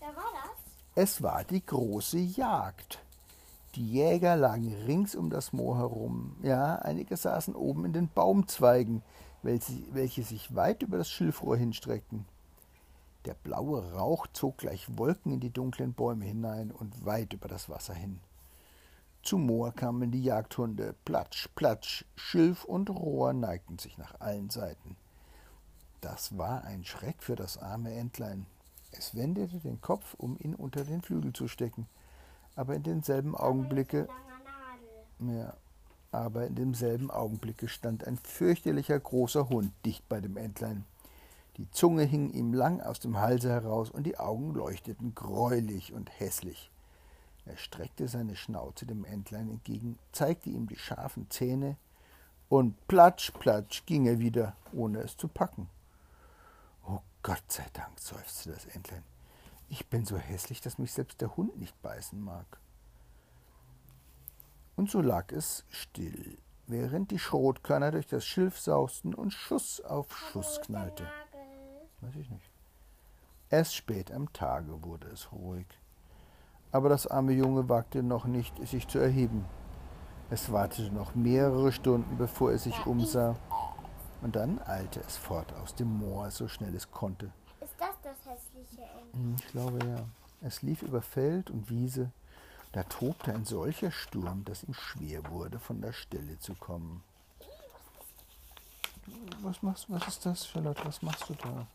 Wer 0.00 0.08
war 0.08 0.24
das? 0.32 0.50
Es 0.96 1.22
war 1.22 1.44
die 1.44 1.64
große 1.64 2.18
Jagd. 2.18 2.98
Die 3.76 3.92
Jäger 3.92 4.34
lagen 4.34 4.74
rings 4.86 5.14
um 5.14 5.30
das 5.30 5.52
Moor 5.52 5.78
herum. 5.78 6.36
Ja, 6.42 6.76
einige 6.76 7.16
saßen 7.16 7.54
oben 7.54 7.84
in 7.84 7.92
den 7.92 8.08
Baumzweigen, 8.08 9.02
welche, 9.42 9.72
welche 9.92 10.24
sich 10.24 10.56
weit 10.56 10.82
über 10.82 10.98
das 10.98 11.08
Schilfrohr 11.08 11.56
hinstreckten. 11.56 12.26
Der 13.24 13.34
blaue 13.34 13.92
Rauch 13.92 14.26
zog 14.32 14.58
gleich 14.58 14.98
Wolken 14.98 15.30
in 15.30 15.38
die 15.38 15.52
dunklen 15.52 15.92
Bäume 15.92 16.24
hinein 16.24 16.72
und 16.72 17.04
weit 17.06 17.34
über 17.34 17.46
das 17.46 17.68
Wasser 17.68 17.94
hin. 17.94 18.18
Zum 19.22 19.46
Moor 19.46 19.72
kamen 19.72 20.10
die 20.10 20.22
Jagdhunde. 20.22 20.94
Platsch, 21.04 21.48
platsch, 21.54 22.04
Schilf 22.16 22.64
und 22.64 22.88
Rohr 22.90 23.32
neigten 23.32 23.78
sich 23.78 23.98
nach 23.98 24.20
allen 24.20 24.50
Seiten. 24.50 24.96
Das 26.00 26.38
war 26.38 26.64
ein 26.64 26.84
Schreck 26.84 27.22
für 27.22 27.36
das 27.36 27.58
arme 27.58 27.92
Entlein. 27.92 28.46
Es 28.92 29.14
wendete 29.14 29.58
den 29.58 29.80
Kopf, 29.80 30.14
um 30.14 30.38
ihn 30.38 30.54
unter 30.54 30.84
den 30.84 31.02
Flügel 31.02 31.32
zu 31.32 31.48
stecken. 31.48 31.86
Aber 32.56 32.74
in 32.74 32.82
denselben 32.82 33.36
Augenblicke, 33.36 34.08
ja, 35.20 35.54
aber 36.10 36.46
in 36.46 36.54
demselben 36.54 37.10
Augenblicke 37.10 37.68
stand 37.68 38.06
ein 38.06 38.16
fürchterlicher 38.16 38.98
großer 38.98 39.48
Hund 39.48 39.72
dicht 39.84 40.08
bei 40.08 40.20
dem 40.20 40.36
Entlein. 40.36 40.84
Die 41.56 41.70
Zunge 41.70 42.04
hing 42.04 42.30
ihm 42.30 42.54
lang 42.54 42.80
aus 42.80 43.00
dem 43.00 43.18
Halse 43.18 43.50
heraus 43.50 43.90
und 43.90 44.04
die 44.04 44.16
Augen 44.16 44.54
leuchteten 44.54 45.14
greulich 45.14 45.92
und 45.92 46.08
hässlich. 46.20 46.70
Er 47.48 47.56
streckte 47.56 48.08
seine 48.08 48.36
Schnauze 48.36 48.84
dem 48.84 49.06
Entlein 49.06 49.48
entgegen, 49.48 49.98
zeigte 50.12 50.50
ihm 50.50 50.68
die 50.68 50.76
scharfen 50.76 51.30
Zähne, 51.30 51.76
und 52.50 52.86
platsch, 52.88 53.32
platsch 53.32 53.84
ging 53.86 54.06
er 54.06 54.18
wieder, 54.18 54.54
ohne 54.72 55.00
es 55.00 55.16
zu 55.16 55.28
packen. 55.28 55.68
Oh 56.86 57.00
Gott 57.22 57.42
sei 57.48 57.66
Dank, 57.72 57.98
seufzte 57.98 58.52
das 58.52 58.66
Entlein. 58.66 59.02
Ich 59.70 59.86
bin 59.86 60.04
so 60.04 60.16
hässlich, 60.18 60.60
dass 60.60 60.78
mich 60.78 60.92
selbst 60.92 61.20
der 61.20 61.36
Hund 61.36 61.58
nicht 61.58 61.80
beißen 61.82 62.20
mag. 62.20 62.58
Und 64.76 64.90
so 64.90 65.00
lag 65.00 65.32
es 65.32 65.64
still, 65.70 66.38
während 66.66 67.10
die 67.10 67.18
Schrotkörner 67.18 67.90
durch 67.90 68.06
das 68.06 68.24
Schilf 68.24 68.58
sausten 68.58 69.14
und 69.14 69.32
Schuss 69.32 69.80
auf 69.80 70.16
Schuss 70.16 70.60
knallte. 70.62 71.06
Weiß 72.00 72.14
ich 72.16 72.30
nicht. 72.30 72.50
Erst 73.50 73.74
spät 73.74 74.12
am 74.12 74.32
Tage 74.34 74.82
wurde 74.82 75.08
es 75.08 75.32
ruhig. 75.32 75.66
Aber 76.72 76.88
das 76.88 77.06
arme 77.06 77.32
Junge 77.32 77.68
wagte 77.68 78.02
noch 78.02 78.26
nicht, 78.26 78.66
sich 78.66 78.86
zu 78.88 78.98
erheben. 78.98 79.44
Es 80.30 80.52
wartete 80.52 80.92
noch 80.92 81.14
mehrere 81.14 81.72
Stunden, 81.72 82.18
bevor 82.18 82.52
es 82.52 82.64
sich 82.64 82.86
umsah, 82.86 83.36
und 84.20 84.36
dann 84.36 84.60
eilte 84.66 85.00
es 85.00 85.16
fort 85.16 85.52
aus 85.62 85.74
dem 85.74 85.98
Moor, 85.98 86.30
so 86.30 86.48
schnell 86.48 86.74
es 86.74 86.90
konnte. 86.90 87.30
Ist 87.60 87.74
das 87.78 87.94
das 88.02 88.16
hässliche 88.26 88.82
Ende? 88.82 89.12
Hm, 89.14 89.36
Ich 89.38 89.46
glaube 89.48 89.78
ja. 89.86 90.04
Es 90.40 90.62
lief 90.62 90.82
über 90.82 91.02
Feld 91.02 91.50
und 91.50 91.70
Wiese. 91.70 92.10
Da 92.72 92.82
tobte 92.82 93.32
ein 93.32 93.44
solcher 93.44 93.90
Sturm, 93.90 94.44
dass 94.44 94.62
ihm 94.62 94.74
schwer 94.74 95.28
wurde, 95.30 95.58
von 95.58 95.80
der 95.80 95.92
Stelle 95.92 96.38
zu 96.38 96.54
kommen. 96.54 97.02
Was 99.42 99.62
machst 99.62 99.86
Was 99.88 100.06
ist 100.06 100.26
das, 100.26 100.46
Charlotte? 100.46 100.84
Was 100.84 101.00
machst 101.00 101.28
du 101.28 101.34
da? 101.34 101.48
Da! 101.48 101.66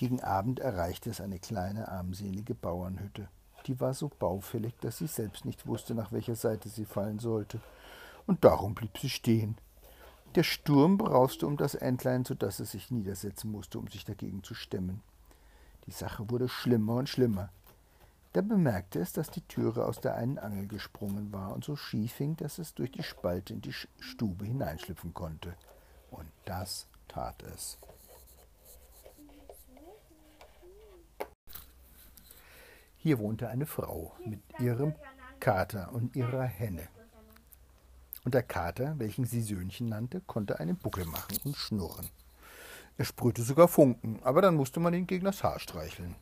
Gegen 0.00 0.22
Abend 0.22 0.60
erreichte 0.60 1.10
es 1.10 1.20
eine 1.20 1.38
kleine, 1.38 1.88
armselige 1.88 2.54
Bauernhütte. 2.54 3.28
Die 3.66 3.80
war 3.80 3.92
so 3.92 4.08
baufällig, 4.08 4.74
dass 4.80 4.96
sie 4.96 5.06
selbst 5.06 5.44
nicht 5.44 5.66
wusste, 5.66 5.94
nach 5.94 6.10
welcher 6.10 6.36
Seite 6.36 6.70
sie 6.70 6.86
fallen 6.86 7.18
sollte. 7.18 7.60
Und 8.26 8.42
darum 8.42 8.74
blieb 8.74 8.96
sie 8.96 9.10
stehen. 9.10 9.58
Der 10.36 10.42
Sturm 10.42 10.96
brauste 10.96 11.46
um 11.46 11.58
das 11.58 11.74
Entlein, 11.74 12.24
so 12.24 12.32
dass 12.32 12.60
es 12.60 12.70
sich 12.70 12.90
niedersetzen 12.90 13.52
musste, 13.52 13.78
um 13.78 13.88
sich 13.88 14.06
dagegen 14.06 14.42
zu 14.42 14.54
stemmen. 14.54 15.02
Die 15.84 15.92
Sache 15.92 16.30
wurde 16.30 16.48
schlimmer 16.48 16.94
und 16.94 17.10
schlimmer. 17.10 17.50
Da 18.32 18.40
bemerkte 18.40 19.00
es, 19.00 19.12
dass 19.12 19.30
die 19.30 19.46
Türe 19.48 19.84
aus 19.84 20.00
der 20.00 20.14
einen 20.14 20.38
Angel 20.38 20.66
gesprungen 20.66 21.30
war 21.30 21.52
und 21.52 21.62
so 21.62 21.76
schief 21.76 22.16
hing, 22.16 22.38
dass 22.38 22.58
es 22.58 22.72
durch 22.72 22.90
die 22.90 23.02
Spalte 23.02 23.52
in 23.52 23.60
die 23.60 23.74
Stube 23.98 24.46
hineinschlüpfen 24.46 25.12
konnte. 25.12 25.54
Und 26.10 26.30
das 26.46 26.86
tat 27.06 27.42
es. 27.42 27.76
Hier 33.02 33.18
wohnte 33.18 33.48
eine 33.48 33.64
Frau 33.64 34.12
mit 34.26 34.40
ihrem 34.58 34.94
Kater 35.40 35.90
und 35.94 36.14
ihrer 36.16 36.44
Henne. 36.44 36.86
Und 38.24 38.34
der 38.34 38.42
Kater, 38.42 38.98
welchen 38.98 39.24
sie 39.24 39.40
Söhnchen 39.40 39.88
nannte, 39.88 40.20
konnte 40.26 40.60
einen 40.60 40.76
Buckel 40.76 41.06
machen 41.06 41.38
und 41.44 41.56
schnurren. 41.56 42.10
Er 42.98 43.06
sprühte 43.06 43.42
sogar 43.42 43.68
Funken, 43.68 44.20
aber 44.22 44.42
dann 44.42 44.54
musste 44.54 44.80
man 44.80 44.92
ihn 44.92 45.06
gegen 45.06 45.24
das 45.24 45.42
Haar 45.42 45.58
streicheln. 45.60 46.14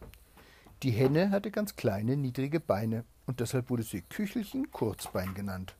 Die 0.85 0.93
Henne 0.93 1.33
hatte 1.33 1.51
ganz 1.51 1.75
kleine, 1.75 2.17
niedrige 2.17 2.61
Beine, 2.61 3.05
und 3.27 3.41
deshalb 3.41 3.71
wurde 3.71 3.83
sie 3.83 4.03
Küchelchen 4.03 4.71
Kurzbein 4.71 5.35
genannt. 5.35 5.75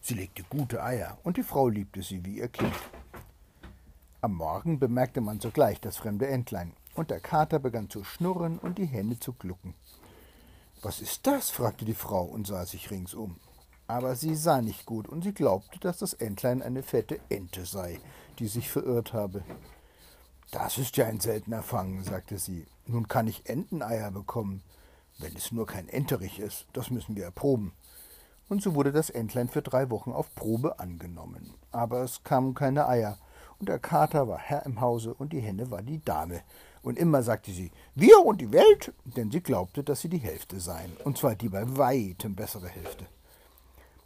Sie 0.00 0.14
legte 0.14 0.42
gute 0.50 0.82
Eier, 0.82 1.18
und 1.22 1.36
die 1.36 1.44
Frau 1.44 1.68
liebte 1.68 2.02
sie 2.02 2.24
wie 2.24 2.38
ihr 2.38 2.48
Kind. 2.48 2.74
Am 4.20 4.34
Morgen 4.34 4.80
bemerkte 4.80 5.20
man 5.20 5.38
sogleich 5.38 5.80
das 5.80 5.98
fremde 5.98 6.26
Entlein, 6.26 6.72
und 6.94 7.10
der 7.10 7.20
Kater 7.20 7.60
begann 7.60 7.88
zu 7.88 8.02
schnurren 8.02 8.58
und 8.58 8.78
die 8.78 8.86
Henne 8.86 9.20
zu 9.20 9.32
glucken. 9.32 9.74
Was 10.82 11.00
ist 11.00 11.26
das? 11.26 11.50
fragte 11.50 11.84
die 11.84 11.94
Frau 11.94 12.24
und 12.24 12.46
sah 12.46 12.64
sich 12.64 12.90
ringsum. 12.90 13.36
Aber 13.86 14.16
sie 14.16 14.34
sah 14.34 14.62
nicht 14.62 14.86
gut, 14.86 15.08
und 15.08 15.22
sie 15.22 15.34
glaubte, 15.34 15.78
dass 15.80 15.98
das 15.98 16.14
Entlein 16.14 16.62
eine 16.62 16.82
fette 16.82 17.20
Ente 17.28 17.66
sei, 17.66 17.98
die 18.38 18.46
sich 18.46 18.70
verirrt 18.70 19.12
habe. 19.12 19.42
Das 20.52 20.78
ist 20.78 20.96
ja 20.96 21.06
ein 21.06 21.20
seltener 21.20 21.62
Fang, 21.62 22.02
sagte 22.02 22.38
sie. 22.38 22.66
Nun 22.86 23.08
kann 23.08 23.28
ich 23.28 23.48
Enteneier 23.48 24.10
bekommen, 24.10 24.62
wenn 25.18 25.36
es 25.36 25.52
nur 25.52 25.66
kein 25.66 25.88
Enterich 25.88 26.38
ist. 26.38 26.66
Das 26.72 26.90
müssen 26.90 27.14
wir 27.14 27.24
erproben. 27.24 27.72
Und 28.48 28.62
so 28.62 28.74
wurde 28.74 28.90
das 28.90 29.10
Entlein 29.10 29.48
für 29.48 29.62
drei 29.62 29.90
Wochen 29.90 30.12
auf 30.12 30.34
Probe 30.34 30.80
angenommen. 30.80 31.54
Aber 31.70 32.02
es 32.02 32.24
kamen 32.24 32.54
keine 32.54 32.88
Eier, 32.88 33.18
und 33.58 33.68
der 33.68 33.78
Kater 33.78 34.26
war 34.26 34.38
Herr 34.38 34.64
im 34.64 34.80
Hause 34.80 35.14
und 35.14 35.32
die 35.32 35.40
Henne 35.40 35.70
war 35.70 35.82
die 35.82 36.02
Dame. 36.02 36.42
Und 36.82 36.98
immer 36.98 37.22
sagte 37.22 37.50
sie 37.52 37.70
Wir 37.94 38.24
und 38.24 38.40
die 38.40 38.52
Welt, 38.52 38.92
denn 39.04 39.30
sie 39.30 39.42
glaubte, 39.42 39.84
dass 39.84 40.00
sie 40.00 40.08
die 40.08 40.18
Hälfte 40.18 40.60
seien, 40.60 40.96
und 41.04 41.18
zwar 41.18 41.34
die 41.34 41.48
bei 41.48 41.76
weitem 41.76 42.34
bessere 42.34 42.68
Hälfte. 42.68 43.06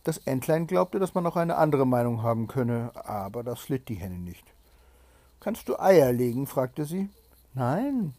Das 0.03 0.19
Entlein 0.19 0.67
glaubte, 0.67 0.99
dass 0.99 1.15
man 1.15 1.25
noch 1.25 1.37
eine 1.37 1.57
andere 1.57 1.87
Meinung 1.87 2.23
haben 2.23 2.47
könne, 2.47 2.93
aber 2.95 3.43
das 3.43 3.69
litt 3.69 3.89
die 3.89 3.95
Henne 3.95 4.19
nicht. 4.19 4.45
Kannst 5.41 5.69
du 5.69 5.79
Eier 5.79 6.13
legen? 6.13 6.47
fragte 6.47 6.85
sie. 6.85 7.09
Nein. 7.55 8.15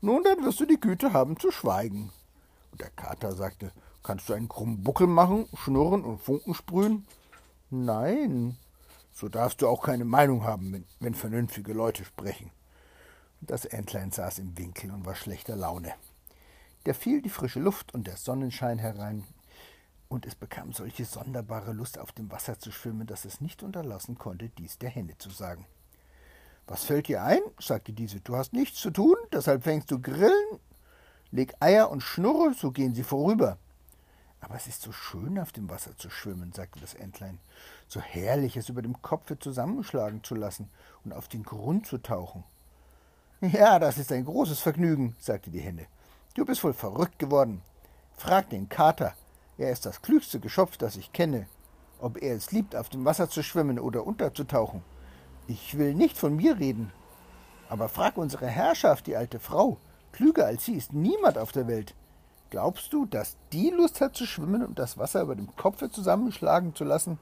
Nun, 0.00 0.22
dann 0.22 0.44
wirst 0.44 0.60
du 0.60 0.66
die 0.66 0.80
Güte 0.80 1.12
haben 1.12 1.38
zu 1.38 1.50
schweigen. 1.50 2.12
Und 2.70 2.80
der 2.80 2.90
Kater 2.90 3.32
sagte, 3.32 3.72
kannst 4.04 4.28
du 4.28 4.32
einen 4.34 4.48
krummen 4.48 4.82
Buckel 4.82 5.08
machen, 5.08 5.48
schnurren 5.54 6.04
und 6.04 6.20
Funken 6.20 6.54
sprühen? 6.54 7.06
Nein. 7.70 8.56
So 9.12 9.28
darfst 9.28 9.60
du 9.60 9.66
auch 9.66 9.82
keine 9.82 10.04
Meinung 10.04 10.44
haben, 10.44 10.72
wenn, 10.72 10.84
wenn 11.00 11.14
vernünftige 11.14 11.72
Leute 11.72 12.04
sprechen. 12.04 12.52
Das 13.40 13.64
Entlein 13.64 14.10
saß 14.10 14.40
im 14.40 14.56
Winkel 14.58 14.90
und 14.90 15.06
war 15.06 15.14
schlechter 15.14 15.56
Laune. 15.56 15.94
Da 16.84 16.92
fiel 16.92 17.22
die 17.22 17.28
frische 17.28 17.60
Luft 17.60 17.94
und 17.94 18.06
der 18.06 18.16
Sonnenschein 18.16 18.78
herein, 18.78 19.24
und 20.08 20.24
es 20.24 20.34
bekam 20.34 20.72
solche 20.72 21.04
sonderbare 21.04 21.72
Lust, 21.72 21.98
auf 21.98 22.12
dem 22.12 22.30
Wasser 22.30 22.58
zu 22.58 22.72
schwimmen, 22.72 23.06
dass 23.06 23.26
es 23.26 23.40
nicht 23.42 23.62
unterlassen 23.62 24.16
konnte, 24.16 24.48
dies 24.48 24.78
der 24.78 24.88
Henne 24.88 25.18
zu 25.18 25.28
sagen. 25.28 25.66
Was 26.66 26.84
fällt 26.84 27.08
dir 27.08 27.22
ein? 27.22 27.40
sagte 27.58 27.92
diese. 27.92 28.20
Du 28.20 28.36
hast 28.36 28.52
nichts 28.52 28.80
zu 28.80 28.90
tun, 28.90 29.16
deshalb 29.32 29.64
fängst 29.64 29.90
du 29.90 30.00
Grillen. 30.00 30.60
Leg 31.30 31.54
Eier 31.60 31.90
und 31.90 32.02
Schnurre, 32.02 32.54
so 32.54 32.70
gehen 32.70 32.94
sie 32.94 33.02
vorüber. 33.02 33.58
Aber 34.40 34.54
es 34.54 34.66
ist 34.66 34.82
so 34.82 34.92
schön, 34.92 35.38
auf 35.38 35.52
dem 35.52 35.68
Wasser 35.68 35.96
zu 35.96 36.10
schwimmen, 36.10 36.52
sagte 36.52 36.80
das 36.80 36.94
Entlein. 36.94 37.38
So 37.86 38.00
herrlich, 38.00 38.56
es 38.56 38.68
über 38.68 38.82
dem 38.82 39.02
Kopfe 39.02 39.38
zusammenschlagen 39.38 40.24
zu 40.24 40.34
lassen 40.34 40.70
und 41.04 41.12
auf 41.12 41.28
den 41.28 41.42
Grund 41.42 41.86
zu 41.86 41.98
tauchen. 41.98 42.44
Ja, 43.52 43.78
das 43.78 43.98
ist 43.98 44.10
ein 44.10 44.24
großes 44.24 44.58
Vergnügen, 44.58 45.14
sagte 45.20 45.50
die 45.50 45.60
Henne. 45.60 45.86
Du 46.34 46.44
bist 46.44 46.64
wohl 46.64 46.72
verrückt 46.72 47.20
geworden. 47.20 47.62
Frag 48.16 48.50
den 48.50 48.68
Kater. 48.68 49.14
Er 49.58 49.70
ist 49.70 49.86
das 49.86 50.02
klügste 50.02 50.40
Geschöpf, 50.40 50.76
das 50.76 50.96
ich 50.96 51.12
kenne. 51.12 51.46
Ob 52.00 52.20
er 52.20 52.34
es 52.34 52.50
liebt, 52.50 52.74
auf 52.74 52.88
dem 52.88 53.04
Wasser 53.04 53.30
zu 53.30 53.44
schwimmen 53.44 53.78
oder 53.78 54.04
unterzutauchen. 54.04 54.82
Ich 55.46 55.78
will 55.78 55.94
nicht 55.94 56.18
von 56.18 56.34
mir 56.34 56.58
reden. 56.58 56.92
Aber 57.68 57.88
frag 57.88 58.16
unsere 58.16 58.48
Herrschaft, 58.48 59.06
die 59.06 59.16
alte 59.16 59.38
Frau. 59.38 59.78
Klüger 60.10 60.46
als 60.46 60.64
sie 60.64 60.74
ist 60.74 60.92
niemand 60.92 61.38
auf 61.38 61.52
der 61.52 61.68
Welt. 61.68 61.94
Glaubst 62.50 62.92
du, 62.92 63.06
dass 63.06 63.36
die 63.52 63.70
Lust 63.70 64.00
hat 64.00 64.16
zu 64.16 64.26
schwimmen 64.26 64.64
und 64.64 64.80
das 64.80 64.98
Wasser 64.98 65.22
über 65.22 65.36
dem 65.36 65.54
Kopfe 65.54 65.90
zusammenschlagen 65.90 66.74
zu 66.74 66.82
lassen? 66.82 67.20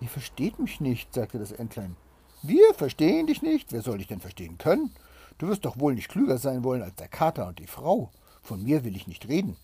Ihr 0.00 0.08
versteht 0.08 0.58
mich 0.58 0.80
nicht, 0.80 1.14
sagte 1.14 1.38
das 1.38 1.52
Entlein. 1.52 1.96
Wir 2.42 2.74
verstehen 2.74 3.26
dich 3.26 3.40
nicht? 3.40 3.72
Wer 3.72 3.80
soll 3.80 3.98
dich 3.98 4.08
denn 4.08 4.20
verstehen 4.20 4.58
können? 4.58 4.92
Du 5.38 5.48
wirst 5.48 5.64
doch 5.64 5.78
wohl 5.78 5.94
nicht 5.94 6.08
klüger 6.08 6.38
sein 6.38 6.64
wollen 6.64 6.82
als 6.82 6.94
der 6.96 7.08
Kater 7.08 7.46
und 7.48 7.58
die 7.58 7.66
Frau. 7.66 8.10
Von 8.42 8.62
mir 8.62 8.84
will 8.84 8.96
ich 8.96 9.06
nicht 9.06 9.28
reden. 9.28 9.56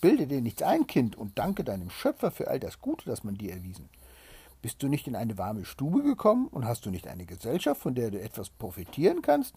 Bilde 0.00 0.26
dir 0.26 0.40
nichts 0.40 0.62
ein, 0.62 0.86
Kind, 0.86 1.16
und 1.16 1.38
danke 1.38 1.62
deinem 1.62 1.90
Schöpfer 1.90 2.30
für 2.30 2.48
all 2.48 2.58
das 2.58 2.80
Gute, 2.80 3.04
das 3.04 3.22
man 3.22 3.36
dir 3.36 3.52
erwiesen. 3.52 3.88
Bist 4.62 4.82
du 4.82 4.88
nicht 4.88 5.06
in 5.06 5.14
eine 5.14 5.38
warme 5.38 5.64
Stube 5.64 6.02
gekommen 6.02 6.48
und 6.48 6.66
hast 6.66 6.84
du 6.84 6.90
nicht 6.90 7.06
eine 7.06 7.26
Gesellschaft, 7.26 7.80
von 7.80 7.94
der 7.94 8.10
du 8.10 8.20
etwas 8.20 8.50
profitieren 8.50 9.22
kannst? 9.22 9.54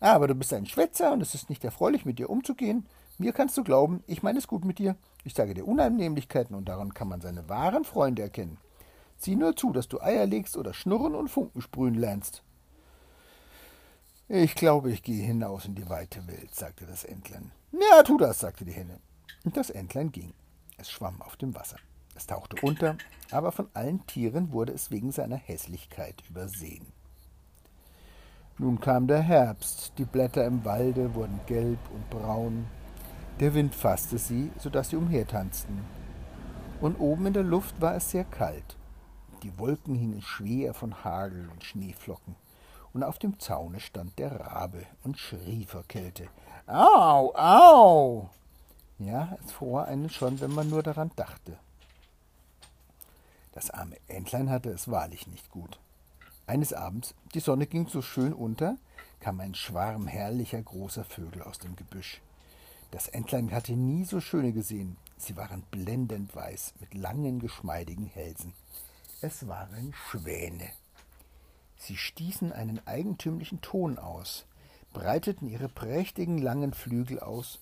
Ah, 0.00 0.12
aber 0.12 0.28
du 0.28 0.34
bist 0.34 0.52
ein 0.52 0.66
Schwätzer 0.66 1.12
und 1.12 1.20
es 1.20 1.34
ist 1.34 1.50
nicht 1.50 1.64
erfreulich, 1.64 2.04
mit 2.04 2.18
dir 2.18 2.30
umzugehen. 2.30 2.86
Mir 3.18 3.32
kannst 3.32 3.56
du 3.56 3.64
glauben, 3.64 4.02
ich 4.06 4.22
meine 4.22 4.38
es 4.38 4.46
gut 4.46 4.64
mit 4.64 4.78
dir. 4.78 4.96
Ich 5.24 5.34
sage 5.34 5.54
dir 5.54 5.66
Unannehmlichkeiten 5.66 6.54
und 6.54 6.68
daran 6.68 6.94
kann 6.94 7.08
man 7.08 7.20
seine 7.20 7.48
wahren 7.48 7.84
Freunde 7.84 8.22
erkennen. 8.22 8.58
Sieh 9.16 9.36
nur 9.36 9.56
zu, 9.56 9.72
dass 9.72 9.88
du 9.88 10.00
Eier 10.00 10.26
legst 10.26 10.56
oder 10.56 10.74
schnurren 10.74 11.14
und 11.14 11.28
Funken 11.28 11.62
sprühen 11.62 11.94
lernst. 11.94 12.42
Ich 14.28 14.56
glaube, 14.56 14.90
ich 14.90 15.04
gehe 15.04 15.24
hinaus 15.24 15.66
in 15.66 15.76
die 15.76 15.88
weite 15.88 16.26
Welt, 16.26 16.52
sagte 16.52 16.84
das 16.84 17.04
Entlein. 17.04 17.52
Ja, 17.70 18.02
tu 18.02 18.18
das, 18.18 18.40
sagte 18.40 18.64
die 18.64 18.72
Henne. 18.72 18.98
Und 19.44 19.56
das 19.56 19.70
Entlein 19.70 20.10
ging. 20.10 20.32
Es 20.78 20.90
schwamm 20.90 21.22
auf 21.22 21.36
dem 21.36 21.54
Wasser. 21.54 21.76
Es 22.16 22.26
tauchte 22.26 22.56
unter, 22.62 22.96
aber 23.30 23.52
von 23.52 23.68
allen 23.72 24.04
Tieren 24.06 24.50
wurde 24.50 24.72
es 24.72 24.90
wegen 24.90 25.12
seiner 25.12 25.36
Hässlichkeit 25.36 26.24
übersehen. 26.28 26.86
Nun 28.58 28.80
kam 28.80 29.06
der 29.06 29.20
Herbst, 29.20 29.92
die 29.96 30.04
Blätter 30.04 30.44
im 30.44 30.64
Walde 30.64 31.14
wurden 31.14 31.38
gelb 31.46 31.78
und 31.94 32.10
braun, 32.10 32.66
der 33.38 33.54
Wind 33.54 33.74
fasste 33.74 34.18
sie, 34.18 34.50
so 34.58 34.70
dass 34.70 34.90
sie 34.90 34.96
umhertanzten. 34.96 35.84
Und 36.80 36.98
oben 36.98 37.26
in 37.26 37.32
der 37.34 37.42
Luft 37.44 37.80
war 37.80 37.94
es 37.94 38.10
sehr 38.10 38.24
kalt. 38.24 38.76
Die 39.42 39.56
Wolken 39.58 39.94
hingen 39.94 40.22
schwer 40.22 40.74
von 40.74 41.04
Hagel 41.04 41.48
und 41.48 41.62
Schneeflocken, 41.62 42.34
und 42.96 43.02
auf 43.02 43.18
dem 43.18 43.38
Zaune 43.38 43.78
stand 43.78 44.18
der 44.18 44.40
Rabe 44.40 44.86
und 45.04 45.18
schrie 45.18 45.66
vor 45.66 45.82
Kälte. 45.86 46.28
Au, 46.66 47.30
au! 47.34 48.30
Ja, 48.98 49.36
es 49.44 49.52
fror 49.52 49.84
einen 49.84 50.08
schon, 50.08 50.40
wenn 50.40 50.52
man 50.52 50.70
nur 50.70 50.82
daran 50.82 51.10
dachte. 51.14 51.58
Das 53.52 53.68
arme 53.68 53.96
Entlein 54.08 54.48
hatte 54.48 54.70
es 54.70 54.90
wahrlich 54.90 55.26
nicht 55.26 55.50
gut. 55.50 55.78
Eines 56.46 56.72
Abends, 56.72 57.14
die 57.34 57.40
Sonne 57.40 57.66
ging 57.66 57.86
so 57.86 58.00
schön 58.00 58.32
unter, 58.32 58.78
kam 59.20 59.40
ein 59.40 59.54
Schwarm 59.54 60.06
herrlicher 60.06 60.62
großer 60.62 61.04
Vögel 61.04 61.42
aus 61.42 61.58
dem 61.58 61.76
Gebüsch. 61.76 62.22
Das 62.92 63.08
Entlein 63.08 63.52
hatte 63.52 63.74
nie 63.74 64.06
so 64.06 64.22
schöne 64.22 64.54
gesehen. 64.54 64.96
Sie 65.18 65.36
waren 65.36 65.64
blendend 65.70 66.34
weiß, 66.34 66.72
mit 66.80 66.94
langen, 66.94 67.40
geschmeidigen 67.40 68.06
Hälsen. 68.06 68.54
Es 69.20 69.46
waren 69.46 69.92
Schwäne. 69.92 70.70
Sie 71.76 71.96
stießen 71.96 72.52
einen 72.52 72.86
eigentümlichen 72.86 73.60
Ton 73.60 73.98
aus, 73.98 74.46
breiteten 74.92 75.48
ihre 75.48 75.68
prächtigen 75.68 76.38
langen 76.38 76.72
Flügel 76.72 77.20
aus 77.20 77.60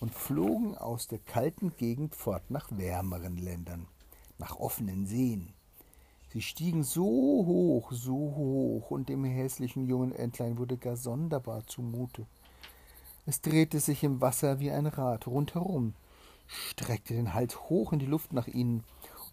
und 0.00 0.14
flogen 0.14 0.76
aus 0.76 1.08
der 1.08 1.18
kalten 1.18 1.76
Gegend 1.76 2.14
fort 2.14 2.50
nach 2.50 2.68
wärmeren 2.70 3.36
Ländern, 3.36 3.88
nach 4.38 4.56
offenen 4.56 5.06
Seen. 5.06 5.52
Sie 6.32 6.42
stiegen 6.42 6.84
so 6.84 7.04
hoch, 7.04 7.92
so 7.92 8.14
hoch, 8.14 8.90
und 8.90 9.08
dem 9.08 9.24
hässlichen 9.24 9.86
jungen 9.86 10.12
Entlein 10.12 10.58
wurde 10.58 10.76
gar 10.76 10.96
sonderbar 10.96 11.66
zumute. 11.66 12.26
Es 13.24 13.40
drehte 13.40 13.80
sich 13.80 14.04
im 14.04 14.20
Wasser 14.20 14.60
wie 14.60 14.70
ein 14.70 14.86
Rad 14.86 15.26
rundherum, 15.26 15.94
streckte 16.46 17.14
den 17.14 17.34
Hals 17.34 17.58
hoch 17.68 17.92
in 17.92 17.98
die 17.98 18.06
Luft 18.06 18.32
nach 18.32 18.46
ihnen 18.46 18.84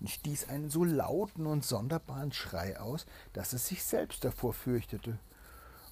stieß 0.05 0.49
einen 0.49 0.69
so 0.69 0.83
lauten 0.83 1.45
und 1.45 1.63
sonderbaren 1.63 2.31
Schrei 2.31 2.79
aus, 2.79 3.05
dass 3.33 3.53
es 3.53 3.67
sich 3.67 3.83
selbst 3.83 4.23
davor 4.23 4.53
fürchtete. 4.53 5.17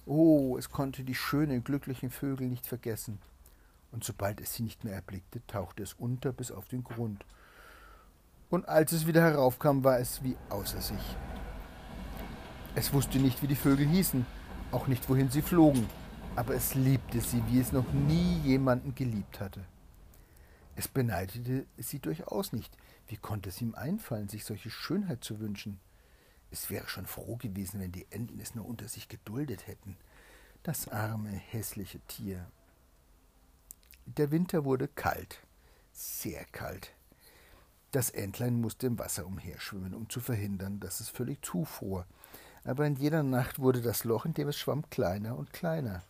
Oh, 0.06 0.56
es 0.58 0.70
konnte 0.70 1.04
die 1.04 1.14
schönen, 1.14 1.64
glücklichen 1.64 2.10
Vögel 2.10 2.48
nicht 2.48 2.66
vergessen. 2.66 3.18
Und 3.92 4.04
sobald 4.04 4.40
es 4.40 4.54
sie 4.54 4.62
nicht 4.62 4.84
mehr 4.84 4.94
erblickte, 4.94 5.40
tauchte 5.46 5.82
es 5.82 5.92
unter 5.94 6.32
bis 6.32 6.50
auf 6.50 6.66
den 6.68 6.82
Grund. 6.82 7.24
Und 8.50 8.68
als 8.68 8.92
es 8.92 9.06
wieder 9.06 9.22
heraufkam, 9.22 9.84
war 9.84 9.98
es 9.98 10.22
wie 10.22 10.36
außer 10.48 10.80
sich. 10.80 11.16
Es 12.74 12.92
wusste 12.92 13.18
nicht, 13.18 13.42
wie 13.42 13.46
die 13.46 13.56
Vögel 13.56 13.86
hießen, 13.86 14.26
auch 14.72 14.86
nicht, 14.86 15.08
wohin 15.08 15.30
sie 15.30 15.42
flogen 15.42 15.86
aber 16.36 16.54
es 16.54 16.74
liebte 16.74 17.20
sie, 17.20 17.42
wie 17.48 17.60
es 17.60 17.72
noch 17.72 17.90
nie 17.92 18.38
jemanden 18.44 18.94
geliebt 18.94 19.40
hatte. 19.40 19.60
Es 20.74 20.88
beneidete 20.88 21.66
sie 21.76 21.98
durchaus 21.98 22.52
nicht. 22.52 22.76
Wie 23.06 23.16
konnte 23.16 23.50
es 23.50 23.60
ihm 23.60 23.74
einfallen, 23.74 24.28
sich 24.28 24.44
solche 24.44 24.70
Schönheit 24.70 25.22
zu 25.22 25.40
wünschen? 25.40 25.80
Es 26.50 26.70
wäre 26.70 26.88
schon 26.88 27.06
froh 27.06 27.36
gewesen, 27.36 27.80
wenn 27.80 27.92
die 27.92 28.06
Enten 28.10 28.38
es 28.40 28.54
nur 28.54 28.66
unter 28.66 28.88
sich 28.88 29.08
geduldet 29.08 29.66
hätten. 29.66 29.96
Das 30.62 30.88
arme, 30.88 31.30
hässliche 31.30 32.00
Tier. 32.00 32.46
Der 34.06 34.30
Winter 34.30 34.64
wurde 34.64 34.88
kalt, 34.88 35.40
sehr 35.92 36.44
kalt. 36.46 36.92
Das 37.90 38.10
Entlein 38.10 38.60
musste 38.60 38.86
im 38.86 38.98
Wasser 38.98 39.26
umherschwimmen, 39.26 39.94
um 39.94 40.08
zu 40.08 40.20
verhindern, 40.20 40.80
dass 40.80 41.00
es 41.00 41.08
völlig 41.08 41.44
zufror. 41.44 42.06
Aber 42.64 42.86
in 42.86 42.96
jeder 42.96 43.22
Nacht 43.22 43.58
wurde 43.58 43.82
das 43.82 44.04
Loch, 44.04 44.24
in 44.24 44.34
dem 44.34 44.48
es 44.48 44.58
schwamm, 44.58 44.88
kleiner 44.88 45.36
und 45.36 45.52
kleiner. 45.52 46.02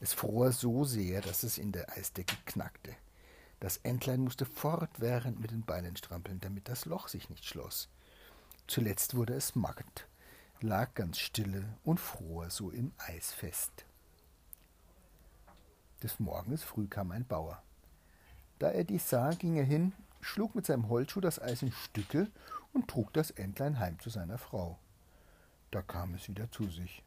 Es 0.00 0.12
fror 0.12 0.52
so 0.52 0.84
sehr, 0.84 1.20
dass 1.20 1.42
es 1.42 1.58
in 1.58 1.72
der 1.72 1.90
Eisdecke 1.96 2.36
knackte. 2.44 2.94
Das 3.60 3.78
Entlein 3.78 4.20
musste 4.20 4.44
fortwährend 4.46 5.40
mit 5.40 5.50
den 5.50 5.62
Beinen 5.62 5.96
strampeln, 5.96 6.40
damit 6.40 6.68
das 6.68 6.84
Loch 6.84 7.08
sich 7.08 7.28
nicht 7.28 7.44
schloss. 7.44 7.88
Zuletzt 8.66 9.14
wurde 9.14 9.34
es 9.34 9.56
matt, 9.56 10.06
lag 10.60 10.94
ganz 10.94 11.18
stille 11.18 11.76
und 11.84 11.98
fror 11.98 12.50
so 12.50 12.70
im 12.70 12.92
Eis 12.98 13.32
fest. 13.32 13.84
Des 16.02 16.20
Morgens 16.20 16.62
früh 16.62 16.86
kam 16.86 17.10
ein 17.10 17.26
Bauer. 17.26 17.62
Da 18.60 18.70
er 18.70 18.84
dies 18.84 19.08
sah, 19.08 19.30
ging 19.30 19.56
er 19.56 19.64
hin, 19.64 19.92
schlug 20.20 20.54
mit 20.54 20.66
seinem 20.66 20.88
Holzschuh 20.88 21.20
das 21.20 21.40
Eis 21.40 21.62
in 21.62 21.72
Stücke 21.72 22.30
und 22.72 22.88
trug 22.88 23.12
das 23.12 23.30
Entlein 23.32 23.80
heim 23.80 23.98
zu 23.98 24.10
seiner 24.10 24.38
Frau. 24.38 24.78
Da 25.70 25.82
kam 25.82 26.14
es 26.14 26.28
wieder 26.28 26.50
zu 26.50 26.68
sich. 26.68 27.02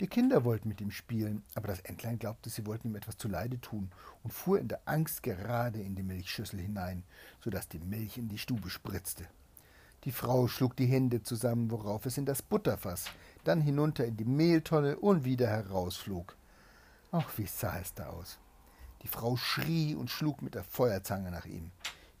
Die 0.00 0.08
Kinder 0.08 0.44
wollten 0.44 0.68
mit 0.68 0.80
ihm 0.80 0.90
spielen, 0.90 1.44
aber 1.54 1.68
das 1.68 1.80
Entlein 1.80 2.18
glaubte, 2.18 2.50
sie 2.50 2.66
wollten 2.66 2.88
ihm 2.88 2.96
etwas 2.96 3.16
zuleide 3.16 3.60
tun 3.60 3.90
und 4.24 4.32
fuhr 4.32 4.58
in 4.58 4.66
der 4.66 4.80
Angst 4.86 5.22
gerade 5.22 5.80
in 5.80 5.94
die 5.94 6.02
Milchschüssel 6.02 6.58
hinein, 6.58 7.04
so 7.40 7.48
dass 7.48 7.68
die 7.68 7.78
Milch 7.78 8.18
in 8.18 8.28
die 8.28 8.38
Stube 8.38 8.70
spritzte. 8.70 9.24
Die 10.02 10.10
Frau 10.10 10.48
schlug 10.48 10.76
die 10.76 10.86
Hände 10.86 11.22
zusammen, 11.22 11.70
worauf 11.70 12.06
es 12.06 12.18
in 12.18 12.26
das 12.26 12.42
Butterfass, 12.42 13.06
dann 13.44 13.60
hinunter 13.60 14.04
in 14.04 14.16
die 14.16 14.24
Mehltonne 14.24 14.96
und 14.96 15.24
wieder 15.24 15.46
herausflog. 15.46 16.36
Ach, 17.12 17.30
wie 17.38 17.46
sah 17.46 17.78
es 17.78 17.94
da 17.94 18.08
aus! 18.08 18.38
Die 19.02 19.08
Frau 19.08 19.36
schrie 19.36 19.94
und 19.94 20.10
schlug 20.10 20.42
mit 20.42 20.56
der 20.56 20.64
Feuerzange 20.64 21.30
nach 21.30 21.46
ihm. 21.46 21.70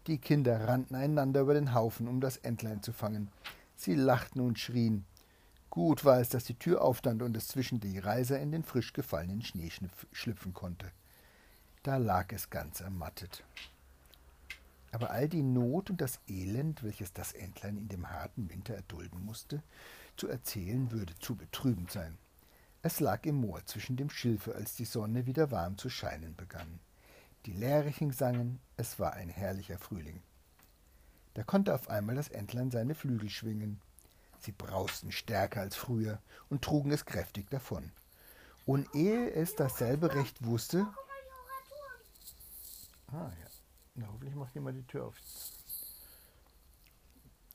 Die 0.06 0.18
Kinder 0.18 0.68
rannten 0.68 0.94
einander 0.94 1.40
über 1.40 1.54
den 1.54 1.74
Haufen, 1.74 2.06
um 2.06 2.20
das 2.20 2.36
Entlein 2.36 2.82
zu 2.82 2.92
fangen. 2.92 3.30
Sie 3.74 3.94
lachten 3.94 4.40
und 4.40 4.58
schrien. 4.58 5.04
Gut 5.74 6.04
war 6.04 6.20
es, 6.20 6.28
dass 6.28 6.44
die 6.44 6.54
Tür 6.54 6.82
aufstand 6.82 7.20
und 7.20 7.36
es 7.36 7.48
zwischen 7.48 7.80
die 7.80 7.98
Reiser 7.98 8.38
in 8.38 8.52
den 8.52 8.62
frisch 8.62 8.92
gefallenen 8.92 9.42
Schnee 9.42 9.72
schlüpfen 10.12 10.54
konnte. 10.54 10.92
Da 11.82 11.96
lag 11.96 12.32
es 12.32 12.48
ganz 12.48 12.80
ermattet. 12.80 13.42
Aber 14.92 15.10
all 15.10 15.28
die 15.28 15.42
Not 15.42 15.90
und 15.90 16.00
das 16.00 16.20
Elend, 16.28 16.84
welches 16.84 17.12
das 17.12 17.32
Entlein 17.32 17.76
in 17.76 17.88
dem 17.88 18.08
harten 18.08 18.48
Winter 18.50 18.72
erdulden 18.76 19.24
musste, 19.24 19.64
zu 20.16 20.28
erzählen 20.28 20.92
würde 20.92 21.18
zu 21.18 21.34
betrübend 21.34 21.90
sein. 21.90 22.18
Es 22.82 23.00
lag 23.00 23.24
im 23.24 23.40
Moor 23.40 23.66
zwischen 23.66 23.96
dem 23.96 24.10
Schilfe, 24.10 24.54
als 24.54 24.76
die 24.76 24.84
Sonne 24.84 25.26
wieder 25.26 25.50
warm 25.50 25.76
zu 25.76 25.90
scheinen 25.90 26.36
begann. 26.36 26.78
Die 27.46 27.52
Lerchen 27.52 28.12
sangen, 28.12 28.60
es 28.76 29.00
war 29.00 29.14
ein 29.14 29.28
herrlicher 29.28 29.78
Frühling. 29.78 30.22
Da 31.34 31.42
konnte 31.42 31.74
auf 31.74 31.88
einmal 31.88 32.14
das 32.14 32.28
Entlein 32.28 32.70
seine 32.70 32.94
Flügel 32.94 33.28
schwingen. 33.28 33.80
Sie 34.44 34.52
brausten 34.52 35.10
stärker 35.10 35.62
als 35.62 35.74
früher 35.74 36.20
und 36.50 36.62
trugen 36.62 36.92
es 36.92 37.06
kräftig 37.06 37.48
davon. 37.48 37.92
Und 38.66 38.94
ehe 38.94 39.30
es 39.30 39.56
dasselbe 39.56 40.14
recht 40.14 40.44
wusste. 40.44 40.86
Ah 43.08 43.30
ja. 43.40 43.46
Na, 43.94 44.06
hoffentlich 44.08 44.34
macht 44.34 44.54
jemand 44.54 44.76
die 44.76 44.86
Tür 44.86 45.06
auf. 45.06 45.14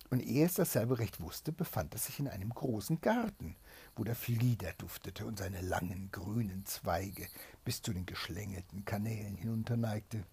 Und 0.10 0.21
ehe 0.21 0.47
es 0.47 0.56
dasselbe 0.56 0.97
recht 0.97 1.21
wusste, 1.21 1.52
befand 1.52 1.93
es 1.93 2.06
sich 2.08 2.19
in 2.19 2.28
einem 2.28 2.49
großen 2.49 2.99
Garten, 3.02 3.56
wo 3.95 4.04
der 4.04 4.15
Flieder 4.15 4.73
duftete 4.73 5.28
und 5.28 5.38
seine 5.38 5.62
langen 5.62 6.10
grünen 6.12 6.65
Zweige 6.65 7.28
bis 7.63 7.84
zu 7.84 7.93
den 7.93 8.08
geschlängelten 8.08 8.84
Kanälen 8.84 9.36
hinunterneigte. 9.36 10.23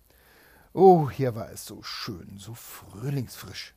Oh, 0.73 1.11
hier 1.11 1.35
war 1.35 1.51
es 1.51 1.67
so 1.67 1.83
schön, 1.83 2.39
so 2.39 2.55
frühlingsfrisch. 2.55 3.75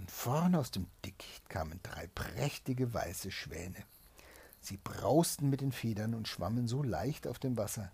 Und 0.00 0.10
vorne 0.10 0.58
aus 0.58 0.70
dem 0.70 0.86
Dickicht 1.04 1.50
kamen 1.50 1.78
drei 1.82 2.06
prächtige 2.06 2.94
weiße 2.94 3.30
Schwäne. 3.30 3.76
Sie 4.62 4.78
brausten 4.78 5.50
mit 5.50 5.60
den 5.60 5.72
Federn 5.72 6.14
und 6.14 6.26
schwammen 6.26 6.66
so 6.66 6.82
leicht 6.82 7.26
auf 7.26 7.38
dem 7.38 7.58
Wasser. 7.58 7.92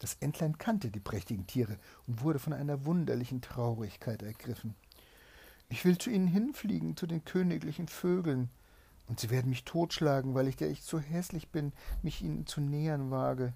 Das 0.00 0.14
Entlein 0.18 0.58
kannte 0.58 0.90
die 0.90 0.98
prächtigen 0.98 1.46
Tiere 1.46 1.78
und 2.08 2.20
wurde 2.22 2.40
von 2.40 2.52
einer 2.52 2.84
wunderlichen 2.84 3.42
Traurigkeit 3.42 4.24
ergriffen. 4.24 4.74
Ich 5.68 5.84
will 5.84 5.98
zu 5.98 6.10
ihnen 6.10 6.26
hinfliegen, 6.26 6.96
zu 6.96 7.06
den 7.06 7.24
königlichen 7.24 7.86
Vögeln, 7.86 8.50
und 9.06 9.20
sie 9.20 9.30
werden 9.30 9.50
mich 9.50 9.62
totschlagen, 9.62 10.34
weil 10.34 10.48
ich 10.48 10.56
der 10.56 10.68
ich 10.68 10.82
so 10.82 10.98
hässlich 10.98 11.50
bin, 11.50 11.72
mich 12.02 12.22
ihnen 12.22 12.48
zu 12.48 12.60
nähern 12.60 13.12
wage. 13.12 13.52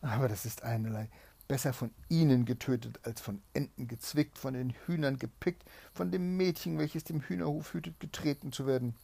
Aber 0.00 0.26
das 0.26 0.44
ist 0.44 0.64
einerlei. 0.64 1.08
Besser 1.52 1.74
von 1.74 1.90
ihnen 2.08 2.46
getötet, 2.46 2.98
als 3.02 3.20
von 3.20 3.42
Enten 3.52 3.86
gezwickt, 3.86 4.38
von 4.38 4.54
den 4.54 4.70
Hühnern 4.86 5.18
gepickt, 5.18 5.68
von 5.92 6.10
dem 6.10 6.38
Mädchen, 6.38 6.78
welches 6.78 7.04
dem 7.04 7.20
Hühnerhof 7.20 7.74
hütet, 7.74 8.00
getreten 8.00 8.52
zu 8.52 8.66
werden. 8.66 8.94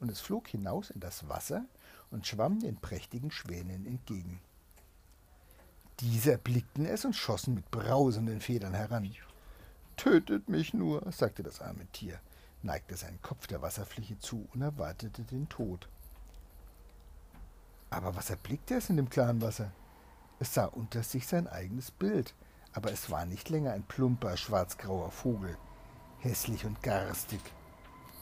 Und 0.00 0.10
es 0.10 0.18
flog 0.18 0.48
hinaus 0.48 0.90
in 0.90 0.98
das 0.98 1.28
Wasser 1.28 1.64
und 2.10 2.26
schwamm 2.26 2.58
den 2.58 2.74
prächtigen 2.74 3.30
Schwänen 3.30 3.86
entgegen. 3.86 4.40
Diese 6.00 6.32
erblickten 6.32 6.86
es 6.86 7.04
und 7.04 7.14
schossen 7.14 7.54
mit 7.54 7.70
brausenden 7.70 8.40
Federn 8.40 8.74
heran. 8.74 9.14
Tötet 9.96 10.48
mich 10.48 10.74
nur, 10.74 11.06
sagte 11.12 11.44
das 11.44 11.60
arme 11.60 11.86
Tier, 11.92 12.18
neigte 12.64 12.96
seinen 12.96 13.22
Kopf 13.22 13.46
der 13.46 13.62
Wasserfläche 13.62 14.18
zu 14.18 14.48
und 14.52 14.60
erwartete 14.60 15.22
den 15.22 15.48
Tod. 15.48 15.88
Aber 17.90 18.16
was 18.16 18.30
erblickte 18.30 18.74
es 18.74 18.90
in 18.90 18.96
dem 18.96 19.08
klaren 19.08 19.40
Wasser? 19.40 19.70
Es 20.38 20.52
sah 20.52 20.66
unter 20.66 21.02
sich 21.02 21.26
sein 21.26 21.46
eigenes 21.46 21.90
Bild, 21.90 22.34
aber 22.72 22.92
es 22.92 23.10
war 23.10 23.24
nicht 23.24 23.48
länger 23.48 23.72
ein 23.72 23.84
plumper, 23.84 24.36
schwarzgrauer 24.36 25.10
Vogel, 25.10 25.56
hässlich 26.18 26.66
und 26.66 26.82
garstig. 26.82 27.40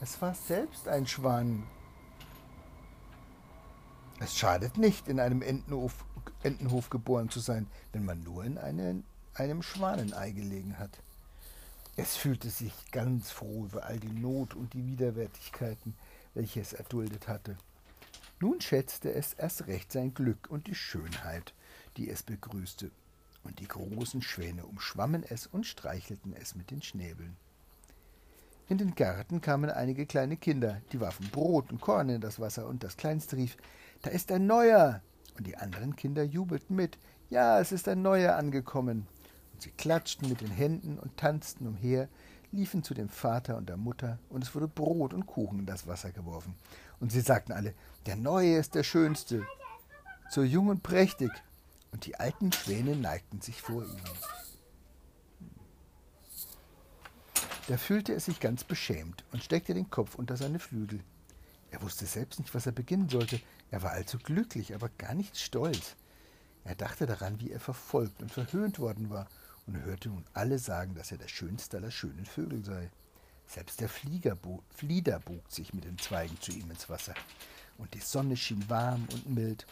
Es 0.01 0.21
war 0.21 0.33
selbst 0.33 0.87
ein 0.87 1.07
Schwan. 1.07 1.63
Es 4.19 4.37
schadet 4.37 4.77
nicht, 4.77 5.09
in 5.09 5.19
einem 5.19 5.41
Entenhof, 5.41 6.05
Entenhof 6.43 6.89
geboren 6.89 7.29
zu 7.29 7.41
sein, 7.41 7.67
wenn 7.91 8.05
man 8.05 8.23
nur 8.23 8.45
in 8.45 8.57
eine, 8.57 9.03
einem 9.33 9.61
Schwanenei 9.61 10.31
gelegen 10.31 10.79
hat. 10.79 11.01
Es 11.97 12.15
fühlte 12.15 12.49
sich 12.49 12.73
ganz 12.91 13.31
froh 13.31 13.65
über 13.65 13.85
all 13.85 13.99
die 13.99 14.07
Not 14.07 14.53
und 14.53 14.73
die 14.73 14.85
Widerwärtigkeiten, 14.85 15.95
welche 16.33 16.61
es 16.61 16.73
erduldet 16.73 17.27
hatte. 17.27 17.57
Nun 18.39 18.59
schätzte 18.59 19.13
es 19.13 19.33
erst 19.33 19.67
recht 19.67 19.91
sein 19.91 20.13
Glück 20.13 20.49
und 20.49 20.67
die 20.67 20.75
Schönheit, 20.75 21.53
die 21.97 22.09
es 22.09 22.23
begrüßte, 22.23 22.91
und 23.43 23.59
die 23.59 23.67
großen 23.67 24.21
Schwäne 24.21 24.65
umschwammen 24.65 25.23
es 25.23 25.47
und 25.47 25.65
streichelten 25.65 26.33
es 26.33 26.55
mit 26.55 26.71
den 26.71 26.81
Schnäbeln. 26.81 27.37
In 28.67 28.79
den 28.79 28.95
Garten 28.95 29.41
kamen 29.41 29.69
einige 29.69 30.07
kleine 30.07 30.37
Kinder, 30.37 30.81
die 30.91 30.99
warfen 30.99 31.29
Brot 31.29 31.71
und 31.71 31.81
Korn 31.81 32.09
in 32.09 32.21
das 32.21 32.39
Wasser, 32.39 32.67
und 32.67 32.83
das 32.83 32.97
Kleinste 32.97 33.37
rief 33.37 33.57
Da 34.01 34.09
ist 34.09 34.31
ein 34.31 34.47
neuer. 34.47 35.01
Und 35.37 35.45
die 35.45 35.57
anderen 35.57 35.95
Kinder 35.95 36.23
jubelten 36.23 36.75
mit 36.75 36.97
Ja, 37.29 37.59
es 37.59 37.71
ist 37.71 37.87
ein 37.87 38.01
neuer 38.01 38.35
angekommen. 38.35 39.07
Und 39.53 39.61
sie 39.61 39.69
klatschten 39.71 40.29
mit 40.29 40.41
den 40.41 40.49
Händen 40.49 40.97
und 40.97 41.15
tanzten 41.17 41.67
umher, 41.67 42.09
liefen 42.51 42.83
zu 42.83 42.93
dem 42.93 43.09
Vater 43.09 43.57
und 43.57 43.69
der 43.69 43.77
Mutter, 43.77 44.17
und 44.29 44.43
es 44.43 44.55
wurde 44.55 44.67
Brot 44.67 45.13
und 45.13 45.27
Kuchen 45.27 45.59
in 45.59 45.65
das 45.65 45.85
Wasser 45.85 46.11
geworfen. 46.11 46.55
Und 46.99 47.11
sie 47.11 47.21
sagten 47.21 47.51
alle 47.51 47.73
Der 48.07 48.15
neue 48.15 48.57
ist 48.57 48.73
der 48.73 48.83
schönste, 48.83 49.45
so 50.29 50.41
jung 50.41 50.69
und 50.69 50.81
prächtig. 50.81 51.31
Und 51.95 52.05
die 52.05 52.19
alten 52.19 52.51
Schwäne 52.51 52.93
neigten 52.93 53.39
sich 53.39 53.61
vor 53.61 53.81
ihm. 53.81 54.01
Da 57.69 57.77
fühlte 57.77 58.11
er 58.11 58.19
sich 58.19 58.41
ganz 58.41 58.65
beschämt 58.65 59.23
und 59.31 59.41
steckte 59.41 59.73
den 59.73 59.89
Kopf 59.89 60.15
unter 60.15 60.35
seine 60.35 60.59
Flügel. 60.59 60.99
Er 61.71 61.81
wusste 61.81 62.05
selbst 62.05 62.41
nicht, 62.41 62.53
was 62.53 62.65
er 62.65 62.73
beginnen 62.73 63.07
sollte. 63.07 63.39
Er 63.71 63.81
war 63.81 63.91
allzu 63.91 64.17
glücklich, 64.17 64.75
aber 64.75 64.89
gar 64.97 65.13
nicht 65.13 65.37
stolz. 65.37 65.95
Er 66.65 66.75
dachte 66.75 67.05
daran, 67.05 67.39
wie 67.39 67.51
er 67.51 67.61
verfolgt 67.61 68.21
und 68.21 68.29
verhöhnt 68.29 68.77
worden 68.77 69.09
war, 69.09 69.29
und 69.65 69.81
hörte 69.81 70.09
nun 70.09 70.25
alle 70.33 70.59
sagen, 70.59 70.95
dass 70.95 71.13
er 71.13 71.17
der 71.17 71.29
schönste 71.29 71.77
aller 71.77 71.91
schönen 71.91 72.25
Vögel 72.25 72.65
sei. 72.65 72.91
Selbst 73.47 73.79
der 73.79 73.87
Flieder 73.87 74.35
bog 74.35 74.63
sich 75.47 75.73
mit 75.73 75.85
den 75.85 75.97
Zweigen 75.97 76.41
zu 76.41 76.51
ihm 76.51 76.69
ins 76.69 76.89
Wasser, 76.89 77.13
und 77.77 77.93
die 77.93 78.01
Sonne 78.01 78.35
schien 78.35 78.69
warm 78.69 79.07
und 79.13 79.29
mild. 79.29 79.65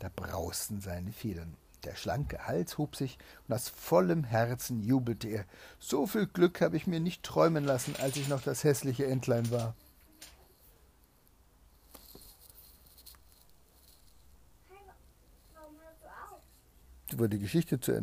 Da 0.00 0.10
brausten 0.16 0.80
seine 0.80 1.12
Federn. 1.12 1.56
Der 1.84 1.94
schlanke 1.94 2.46
Hals 2.46 2.78
hob 2.78 2.96
sich, 2.96 3.18
und 3.46 3.54
aus 3.54 3.68
vollem 3.68 4.24
Herzen 4.24 4.82
jubelte 4.82 5.28
er. 5.28 5.44
So 5.78 6.06
viel 6.06 6.26
Glück 6.26 6.60
habe 6.60 6.76
ich 6.76 6.86
mir 6.86 7.00
nicht 7.00 7.22
träumen 7.22 7.64
lassen, 7.64 7.94
als 7.96 8.16
ich 8.16 8.28
noch 8.28 8.42
das 8.42 8.64
hässliche 8.64 9.06
Entlein 9.06 9.50
war. 9.50 9.74
Auf? 16.32 17.28
Die 17.28 17.38
Geschichte 17.38 17.78
zu 17.80 17.92
Ende. 17.92 17.98